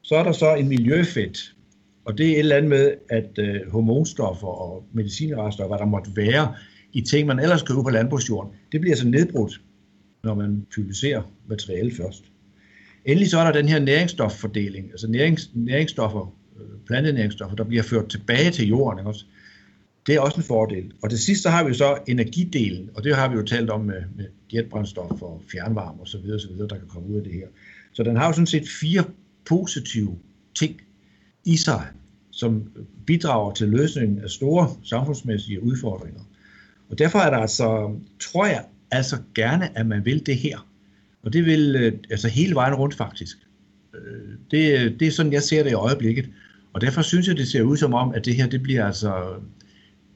Så 0.03 0.15
er 0.15 0.23
der 0.23 0.33
så 0.33 0.55
en 0.55 0.69
miljøeffekt, 0.69 1.55
og 2.05 2.19
det 2.19 2.27
er 2.27 2.33
et 2.33 2.39
eller 2.39 2.57
andet 2.57 2.71
med, 2.71 2.95
at 3.09 3.39
øh, 3.39 3.71
hormonstoffer 3.73 4.47
og 4.47 4.85
medicinrester, 4.93 5.63
og 5.65 5.69
hvad 5.69 5.79
der 5.79 5.85
måtte 5.85 6.11
være 6.17 6.55
i 6.93 7.01
ting, 7.01 7.27
man 7.27 7.39
ellers 7.39 7.63
køber 7.63 7.83
på 7.83 7.91
landbrugsjorden, 7.91 8.53
det 8.73 8.81
bliver 8.81 8.97
så 8.97 9.09
nedbrudt, 9.09 9.61
når 10.25 10.35
man 10.35 10.67
pulveriserer 10.75 11.23
materiale 11.49 11.95
først. 11.95 12.25
Endelig 13.05 13.31
så 13.31 13.39
er 13.39 13.45
der 13.45 13.53
den 13.53 13.69
her 13.69 13.79
næringsstoffordeling, 13.79 14.91
altså 14.91 15.11
nærings, 15.11 15.51
næringsstoffer, 15.55 16.35
øh, 16.61 16.79
plantenæringsstoffer, 16.87 17.57
der 17.57 17.65
bliver 17.65 17.83
ført 17.83 18.09
tilbage 18.09 18.51
til 18.51 18.69
jorden. 18.69 18.99
Ikke 18.99 19.09
også? 19.09 19.25
Det 20.07 20.15
er 20.15 20.21
også 20.21 20.37
en 20.37 20.43
fordel. 20.43 20.93
Og 21.03 21.11
til 21.11 21.19
sidst 21.19 21.43
så 21.43 21.51
har 21.51 21.65
vi 21.65 21.75
så 21.75 21.99
energidelen, 22.09 22.91
og 22.95 23.05
det 23.05 23.17
har 23.17 23.29
vi 23.29 23.37
jo 23.37 23.43
talt 23.43 23.71
om 23.71 23.81
med, 23.81 24.03
med 24.17 24.25
jetbrændstof 24.55 25.23
og 25.23 25.43
fjernvarme 25.53 26.01
osv., 26.01 26.31
osv., 26.35 26.59
der 26.59 26.79
kan 26.79 26.89
komme 26.89 27.09
ud 27.09 27.17
af 27.17 27.25
det 27.25 27.33
her. 27.33 27.47
Så 27.93 28.03
den 28.03 28.17
har 28.17 28.27
jo 28.27 28.33
sådan 28.33 28.47
set 28.47 28.69
fire 28.81 29.05
positive 29.49 30.19
ting 30.55 30.81
i 31.49 31.57
sig, 31.57 31.87
som 32.31 32.71
bidrager 33.07 33.53
til 33.53 33.69
løsningen 33.69 34.19
af 34.19 34.31
store 34.31 34.71
samfundsmæssige 34.85 35.63
udfordringer. 35.63 36.21
Og 36.91 36.99
derfor 36.99 37.19
er 37.19 37.31
der 37.31 37.37
altså, 37.37 37.97
tror 38.21 38.47
jeg, 38.47 38.65
altså 38.91 39.17
gerne, 39.35 39.79
at 39.79 39.87
man 39.87 40.05
vil 40.05 40.27
det 40.27 40.37
her. 40.37 40.69
Og 41.23 41.33
det 41.33 41.45
vil 41.45 41.77
øh, 41.77 41.93
altså 42.11 42.29
hele 42.29 42.55
vejen 42.55 42.75
rundt 42.75 42.95
faktisk. 42.95 43.39
Øh, 43.95 44.33
det, 44.51 44.95
det 45.01 45.09
er 45.09 45.13
sådan, 45.13 45.33
jeg 45.33 45.43
ser 45.43 45.63
det 45.63 45.71
i 45.71 45.75
øjeblikket. 45.75 46.31
Og 46.73 46.81
derfor 46.81 47.03
synes 47.03 47.29
jeg, 47.29 47.37
det 47.37 47.49
ser 47.49 47.63
ud 47.63 47.77
som 47.77 47.95
om, 47.95 48.15
at 48.15 48.25
det 48.25 48.35
her, 48.35 48.47
det 48.47 48.63
bliver 48.63 48.87
altså, 48.87 49.35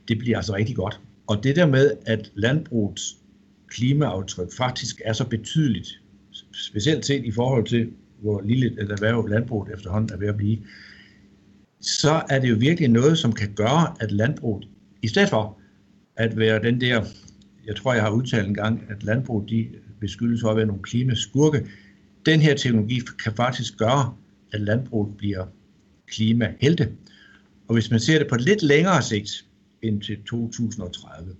det 0.09 0.19
bliver 0.19 0.37
altså 0.37 0.55
rigtig 0.55 0.77
godt. 0.77 1.01
Og 1.27 1.45
det 1.45 1.57
der 1.57 1.67
med, 1.67 1.91
at 2.07 2.31
landbrugets 2.35 3.17
klimaaftryk 3.69 4.53
faktisk 4.57 5.01
er 5.05 5.13
så 5.13 5.29
betydeligt, 5.29 6.01
specielt 6.53 7.07
set 7.07 7.25
i 7.25 7.33
forhold 7.33 7.67
til, 7.67 7.91
hvor 8.21 8.41
lille 8.41 8.67
et 8.67 8.91
erhverv 8.91 9.27
landbruget 9.27 9.75
efterhånden 9.75 10.15
er 10.15 10.19
ved 10.19 10.29
at 10.29 10.37
blive, 10.37 10.59
så 11.83 12.23
er 12.29 12.39
det 12.39 12.51
jo 12.51 12.57
virkelig 12.59 12.89
noget, 12.89 13.19
som 13.19 13.33
kan 13.33 13.53
gøre, 13.55 13.95
at 14.01 14.13
landbruget, 14.13 14.69
i 15.03 15.09
stedet 15.09 15.29
for 15.29 15.59
at 16.17 16.37
være 16.37 16.63
den 16.63 16.81
der, 16.81 17.05
jeg 17.67 17.77
tror, 17.77 17.95
jeg 17.95 18.03
har 18.03 18.11
udtalt 18.11 18.49
en 18.49 18.55
gang, 18.55 18.85
at 18.89 19.03
landbruget 19.03 19.51
de 19.51 19.69
beskyldes 20.01 20.41
for 20.41 20.51
at 20.51 20.57
være 20.57 20.67
nogle 20.67 20.83
klimaskurke, 20.83 21.67
den 22.27 22.41
her 22.41 22.55
teknologi 22.55 23.01
kan 23.25 23.33
faktisk 23.37 23.79
gøre, 23.79 24.15
at 24.53 24.61
landbruget 24.61 25.17
bliver 25.17 25.47
klimahelte. 26.07 26.93
Og 27.69 27.75
hvis 27.75 27.91
man 27.91 28.01
ser 28.01 28.19
det 28.19 28.29
på 28.29 28.37
lidt 28.37 28.63
længere 28.63 29.03
sigt, 29.03 29.45
end 29.83 30.03
til 30.03 30.17
2030, 30.23 31.35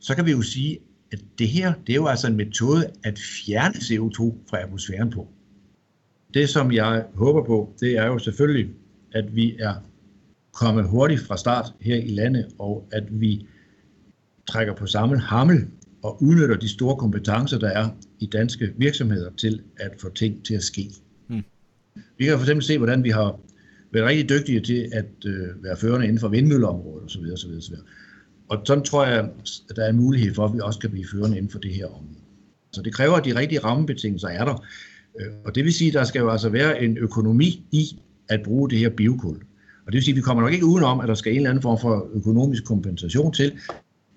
så 0.00 0.14
kan 0.14 0.26
vi 0.26 0.30
jo 0.30 0.42
sige, 0.42 0.78
at 1.12 1.18
det 1.38 1.48
her, 1.48 1.72
det 1.86 1.92
er 1.92 1.96
jo 1.96 2.06
altså 2.06 2.26
en 2.26 2.36
metode 2.36 2.90
at 3.04 3.18
fjerne 3.18 3.74
CO2 3.74 4.34
fra 4.50 4.62
atmosfæren 4.62 5.10
på. 5.10 5.28
Det, 6.34 6.48
som 6.48 6.72
jeg 6.72 7.04
håber 7.14 7.44
på, 7.44 7.74
det 7.80 7.96
er 7.96 8.06
jo 8.06 8.18
selvfølgelig, 8.18 8.70
at 9.14 9.36
vi 9.36 9.56
er 9.58 9.74
kommet 10.52 10.88
hurtigt 10.88 11.20
fra 11.20 11.36
start 11.36 11.74
her 11.80 11.96
i 11.96 12.08
landet, 12.08 12.46
og 12.58 12.88
at 12.92 13.20
vi 13.20 13.46
trækker 14.48 14.74
på 14.74 14.86
samme 14.86 15.18
hammel 15.18 15.66
og 16.02 16.22
udnytter 16.22 16.56
de 16.56 16.68
store 16.68 16.96
kompetencer, 16.96 17.58
der 17.58 17.68
er 17.68 17.88
i 18.20 18.26
danske 18.26 18.72
virksomheder 18.76 19.30
til 19.36 19.62
at 19.76 19.90
få 20.00 20.08
ting 20.14 20.44
til 20.44 20.54
at 20.54 20.62
ske. 20.62 20.90
Hmm. 21.28 21.42
Vi 22.18 22.24
kan 22.24 22.34
for 22.34 22.42
eksempel 22.42 22.64
se, 22.64 22.78
hvordan 22.78 23.04
vi 23.04 23.10
har 23.10 23.40
været 23.92 24.06
rigtig 24.06 24.28
dygtige 24.28 24.60
til 24.60 24.88
at 24.92 25.06
øh, 25.26 25.64
være 25.64 25.76
førende 25.76 26.06
inden 26.06 26.20
for 26.20 26.28
vindmølleområdet 26.28 27.04
osv. 27.04 27.20
osv., 27.32 27.50
osv. 27.58 27.74
Og 28.48 28.62
sådan 28.64 28.84
tror 28.84 29.06
jeg, 29.06 29.30
at 29.70 29.76
der 29.76 29.84
er 29.84 29.90
en 29.90 29.96
mulighed 29.96 30.34
for, 30.34 30.44
at 30.44 30.54
vi 30.54 30.60
også 30.60 30.78
kan 30.78 30.90
blive 30.90 31.06
førende 31.12 31.36
inden 31.36 31.50
for 31.50 31.58
det 31.58 31.74
her 31.74 31.86
område. 31.86 32.18
Så 32.72 32.82
det 32.82 32.94
kræver, 32.94 33.14
at 33.14 33.24
de 33.24 33.36
rigtige 33.36 33.58
rammebetingelser 33.58 34.28
er 34.28 34.44
der. 34.44 34.64
Øh, 35.20 35.26
og 35.44 35.54
det 35.54 35.64
vil 35.64 35.74
sige, 35.74 35.88
at 35.88 35.94
der 35.94 36.04
skal 36.04 36.20
jo 36.20 36.30
altså 36.30 36.48
være 36.48 36.82
en 36.82 36.98
økonomi 36.98 37.66
i 37.72 37.98
at 38.28 38.40
bruge 38.44 38.70
det 38.70 38.78
her 38.78 38.90
biokul. 38.90 39.36
Og 39.86 39.92
det 39.92 39.94
vil 39.94 40.02
sige, 40.02 40.12
at 40.12 40.16
vi 40.16 40.20
kommer 40.20 40.42
nok 40.42 40.52
ikke 40.52 40.66
udenom, 40.66 41.00
at 41.00 41.08
der 41.08 41.14
skal 41.14 41.32
en 41.32 41.36
eller 41.36 41.50
anden 41.50 41.62
form 41.62 41.78
for 41.80 42.08
økonomisk 42.14 42.64
kompensation 42.64 43.32
til. 43.32 43.52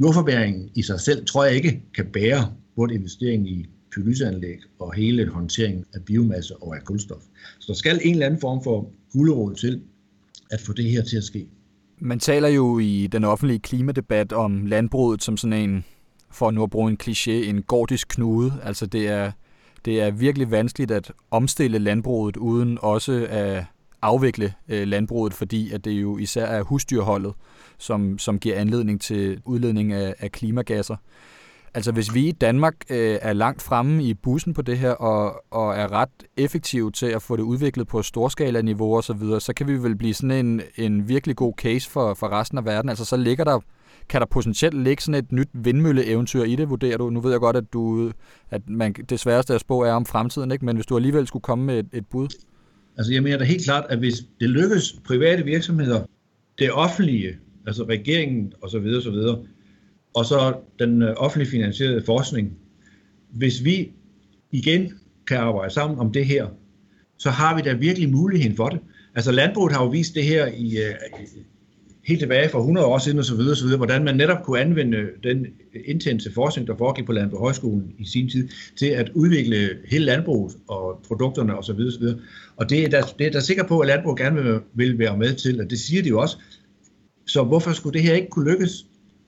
Jordforbæringen 0.02 0.70
i 0.76 0.82
sig 0.82 1.00
selv 1.00 1.26
tror 1.26 1.46
jeg 1.46 1.56
ikke 1.56 1.82
kan 1.96 2.06
bære 2.14 2.54
både 2.76 2.94
investeringen 2.94 3.48
i 3.48 3.66
pyrolyseanlæg 3.96 4.58
og 4.80 4.94
hele 4.94 5.30
håndteringen 5.30 5.86
af 5.94 6.04
biomasse 6.06 6.56
og 6.56 6.76
af 6.76 6.84
kulstof. 6.84 7.22
Så 7.60 7.66
der 7.68 7.74
skal 7.74 8.00
en 8.04 8.12
eller 8.12 8.26
anden 8.26 8.42
form 8.42 8.64
for 8.64 8.90
gulerod 9.14 9.56
til 9.56 9.82
at 10.52 10.62
få 10.62 10.74
det 10.74 10.90
her 10.90 11.04
til 11.04 11.18
at 11.18 11.24
ske. 11.24 11.48
Man 12.00 12.20
taler 12.20 12.48
jo 12.48 12.80
i 12.80 13.08
den 13.12 13.24
offentlige 13.24 13.60
klimadebat 13.60 14.34
om 14.34 14.66
landbruget 14.66 15.24
som 15.24 15.38
sådan 15.38 15.70
en, 15.70 15.86
for 16.32 16.52
nu 16.52 16.64
at 16.64 16.70
bruge 16.70 16.92
en 16.92 16.98
kliché, 17.04 17.32
en 17.32 17.62
gordisk 17.62 18.08
knude. 18.08 18.54
Altså 18.64 18.86
det 18.86 19.08
er, 19.08 19.32
det 19.86 20.02
er 20.02 20.12
virkelig 20.12 20.52
vanskeligt 20.52 20.92
at 20.92 21.12
omstille 21.32 21.80
landbruget 21.80 22.38
uden 22.38 22.78
også 22.82 23.28
at 23.30 23.64
afvikle 24.02 24.54
øh, 24.68 24.88
landbruget, 24.88 25.34
fordi 25.34 25.72
at 25.72 25.86
det 25.86 25.92
jo 25.92 26.18
især 26.18 26.46
er 26.46 26.64
husdyrholdet, 26.64 27.34
som, 27.78 28.18
som 28.18 28.40
giver 28.40 28.56
anledning 28.56 29.02
til 29.02 29.42
udledning 29.46 29.94
af, 29.94 30.16
af 30.20 30.32
klimagasser. 30.32 30.96
Altså 31.74 31.92
hvis 31.92 32.14
vi 32.14 32.28
i 32.28 32.32
Danmark 32.32 32.74
øh, 32.90 33.20
er 33.22 33.34
langt 33.34 33.62
fremme 33.62 34.04
i 34.04 34.14
bussen 34.14 34.54
på 34.54 34.62
det 34.62 34.78
her, 34.78 34.92
og, 34.92 35.44
og 35.52 35.76
er 35.76 35.92
ret 35.92 36.10
effektive 36.38 36.92
til 36.92 37.06
at 37.06 37.22
få 37.22 37.36
det 37.36 37.44
udviklet 37.44 37.88
på 37.88 38.02
storskala-niveau 38.02 38.96
og 38.96 39.04
så 39.04 39.14
videre, 39.14 39.42
så 39.42 39.54
kan 39.54 39.68
vi 39.68 39.84
vel 39.84 39.96
blive 39.96 40.14
sådan 40.14 40.46
en, 40.46 40.62
en 40.76 41.10
virkelig 41.10 41.36
god 41.36 41.54
case 41.58 41.90
for, 41.90 42.14
for 42.14 42.30
resten 42.30 42.58
af 42.58 42.66
verden. 42.66 42.90
Altså 42.90 43.06
så 43.06 43.18
ligger 43.18 43.44
der, 43.44 43.60
kan 44.10 44.22
der 44.22 44.28
potentielt 44.28 44.84
ligge 44.84 45.04
sådan 45.04 45.24
et 45.24 45.32
nyt 45.32 45.50
vindmølle-eventyr 45.54 46.44
i 46.44 46.56
det, 46.56 46.70
vurderer 46.70 46.98
du? 46.98 47.10
Nu 47.10 47.20
ved 47.20 47.32
jeg 47.32 47.40
godt, 47.40 47.56
at, 47.56 47.74
du, 47.74 48.12
at 48.50 48.70
man, 48.70 48.94
det 48.94 49.20
sværeste 49.20 49.54
at 49.54 49.62
spå 49.62 49.84
er 49.84 49.94
om 49.94 50.06
fremtiden, 50.06 50.52
ikke? 50.52 50.66
men 50.66 50.76
hvis 50.76 50.86
du 50.86 50.96
alligevel 50.96 51.28
skulle 51.28 51.44
komme 51.44 51.66
med 51.66 51.80
et, 51.80 51.90
et 51.94 52.08
bud? 52.08 52.28
Altså 52.98 53.14
jeg 53.14 53.24
mener 53.24 53.38
da 53.38 53.44
helt 53.44 53.64
klart, 53.64 53.86
at 53.90 53.98
hvis 53.98 54.24
det 54.40 54.50
lykkes 54.50 54.96
private 55.06 55.44
virksomheder, 55.44 56.06
det 56.60 56.72
offentlige, 56.72 57.38
altså 57.68 57.84
regeringen 57.84 58.54
osv., 58.62 58.86
osv., 58.98 59.46
og 60.14 60.26
så 60.26 60.56
den 60.80 61.02
øh, 61.02 61.14
offentligt 61.18 61.52
finansierede 61.52 62.04
forskning. 62.06 62.58
Hvis 63.32 63.64
vi 63.64 63.92
igen 64.52 64.94
kan 65.28 65.38
arbejde 65.38 65.74
sammen 65.74 66.00
om 66.00 66.12
det 66.12 66.26
her, 66.26 66.48
så 67.18 67.30
har 67.30 67.56
vi 67.56 67.62
da 67.62 67.74
virkelig 67.74 68.10
muligheden 68.10 68.56
for 68.56 68.70
det. 68.70 68.80
Altså 69.16 69.32
landbruget 69.32 69.74
har 69.74 69.84
jo 69.84 69.90
vist 69.90 70.16
det 70.16 70.24
her 70.24 70.48
i, 70.48 70.78
øh, 70.78 70.94
helt 72.08 72.20
tilbage 72.20 72.50
fra 72.50 72.60
100 72.60 72.88
år 72.88 72.98
siden 72.98 73.20
osv., 73.20 73.40
osv., 73.52 73.78
hvordan 73.78 74.04
man 74.04 74.16
netop 74.16 74.44
kunne 74.44 74.60
anvende 74.60 74.98
den 75.24 75.46
intense 75.86 76.34
forskning, 76.34 76.68
der 76.68 76.78
foregik 76.78 77.06
på 77.06 77.12
Landbrug 77.12 77.40
Højskolen 77.40 77.94
i 77.98 78.06
sin 78.06 78.30
tid, 78.30 78.50
til 78.78 78.86
at 78.86 79.12
udvikle 79.14 79.70
hele 79.88 80.06
landbruget 80.06 80.54
og 80.68 81.04
produkterne 81.08 81.58
osv. 81.58 81.72
osv. 81.72 82.04
Og 82.56 82.70
det 82.70 82.84
er 82.84 82.90
der, 82.90 83.02
det 83.20 83.28
er 83.28 83.32
der 83.32 83.40
sikker 83.40 83.64
på, 83.64 83.80
at 83.80 83.88
landbruget 83.88 84.20
gerne 84.20 84.44
vil, 84.44 84.60
vil 84.74 85.00
være 85.00 85.18
med 85.18 85.34
til, 85.34 85.62
og 85.62 85.70
det 85.70 85.80
siger 85.80 86.04
de 86.04 86.10
jo 86.10 86.20
også. 86.20 86.38
Så 87.28 87.44
hvorfor 87.44 87.72
skulle 87.72 87.94
det 87.94 88.08
her 88.08 88.14
ikke 88.14 88.30
kunne 88.30 88.52
lykkes? 88.52 88.86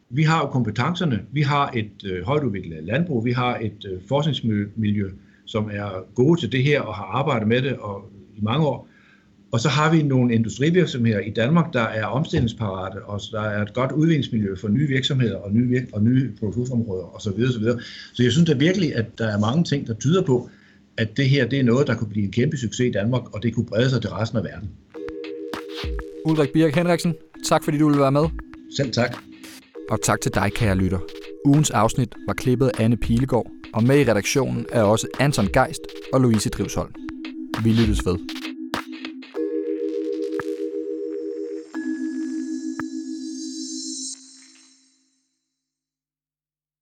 vi 0.10 0.24
har 0.24 0.40
jo 0.40 0.48
kompetencerne, 0.48 1.22
vi 1.32 1.42
har 1.42 1.72
et 1.76 2.04
øh, 2.06 2.26
højt 2.26 2.44
udviklet 2.44 2.84
landbrug, 2.84 3.26
vi 3.26 3.32
har 3.32 3.58
et 3.62 3.86
øh, 3.92 4.02
forskningsmiljø, 4.08 5.10
som 5.46 5.70
er 5.74 6.14
gode 6.16 6.40
til 6.40 6.52
det 6.52 6.64
her 6.64 6.82
og 6.82 6.96
har 6.96 7.04
arbejdet 7.04 7.48
med 7.48 7.62
det 7.62 7.78
og, 7.78 8.12
i 8.36 8.42
mange 8.42 8.68
år. 8.68 8.89
Og 9.52 9.60
så 9.60 9.70
har 9.70 9.92
vi 9.92 10.04
nogle 10.04 10.34
industrivirksomheder 10.34 11.20
i 11.20 11.30
Danmark, 11.30 11.74
der 11.74 11.82
er 11.82 12.06
omstillingsparate, 12.06 13.04
og 13.06 13.22
der 13.32 13.42
er 13.42 13.62
et 13.62 13.74
godt 13.74 13.92
udviklingsmiljø 13.92 14.56
for 14.56 14.68
nye 14.68 14.88
virksomheder 14.88 15.38
og 15.38 15.52
nye, 15.54 15.68
virk- 15.68 15.90
og 15.94 16.04
nye 16.04 16.32
produktionsområder 16.40 17.16
osv. 17.16 17.48
Så, 17.52 17.60
videre. 17.60 17.80
så 18.14 18.24
jeg 18.24 18.32
synes 18.32 18.50
da 18.50 18.56
virkelig, 18.56 18.96
at 18.96 19.06
der 19.18 19.28
er 19.28 19.40
mange 19.40 19.64
ting, 19.64 19.88
der 19.88 19.94
tyder 19.94 20.22
på, 20.22 20.50
at 20.98 21.18
det 21.18 21.30
her 21.30 21.48
det 21.48 21.60
er 21.60 21.64
noget, 21.64 21.88
der 21.88 21.96
kunne 21.96 22.10
blive 22.10 22.26
en 22.26 22.32
kæmpe 22.32 22.58
succes 22.58 22.88
i 22.88 22.92
Danmark, 22.92 23.36
og 23.36 23.44
det 23.44 23.56
kunne 23.56 23.66
brede 23.66 23.90
sig 23.90 24.02
til 24.02 24.10
resten 24.10 24.38
af 24.38 24.44
verden. 24.44 24.70
Ulrik 26.26 26.50
Birk 26.54 26.76
Henriksen, 26.76 27.14
tak 27.50 27.64
fordi 27.64 27.78
du 27.78 27.88
ville 27.88 28.02
være 28.02 28.12
med. 28.12 28.26
Selv 28.78 28.92
tak 28.92 29.18
og 29.90 30.02
tak 30.02 30.22
til 30.22 30.34
dig, 30.34 30.52
kære 30.56 30.76
lytter. 30.76 31.00
Ugens 31.46 31.72
afsnit 31.72 32.10
var 32.28 32.34
klippet 32.34 32.68
af 32.68 32.84
Anne 32.84 32.98
Pilegaard, 32.98 33.48
og 33.74 33.84
med 33.84 34.00
i 34.00 34.12
redaktionen 34.12 34.66
er 34.72 34.84
også 34.84 35.08
Anton 35.20 35.48
Geist 35.48 35.82
og 36.14 36.22
Louise 36.22 36.50
Drivsholm. 36.50 36.94
Vi 37.64 37.70
lyttes 37.70 38.06
ved. 38.06 38.39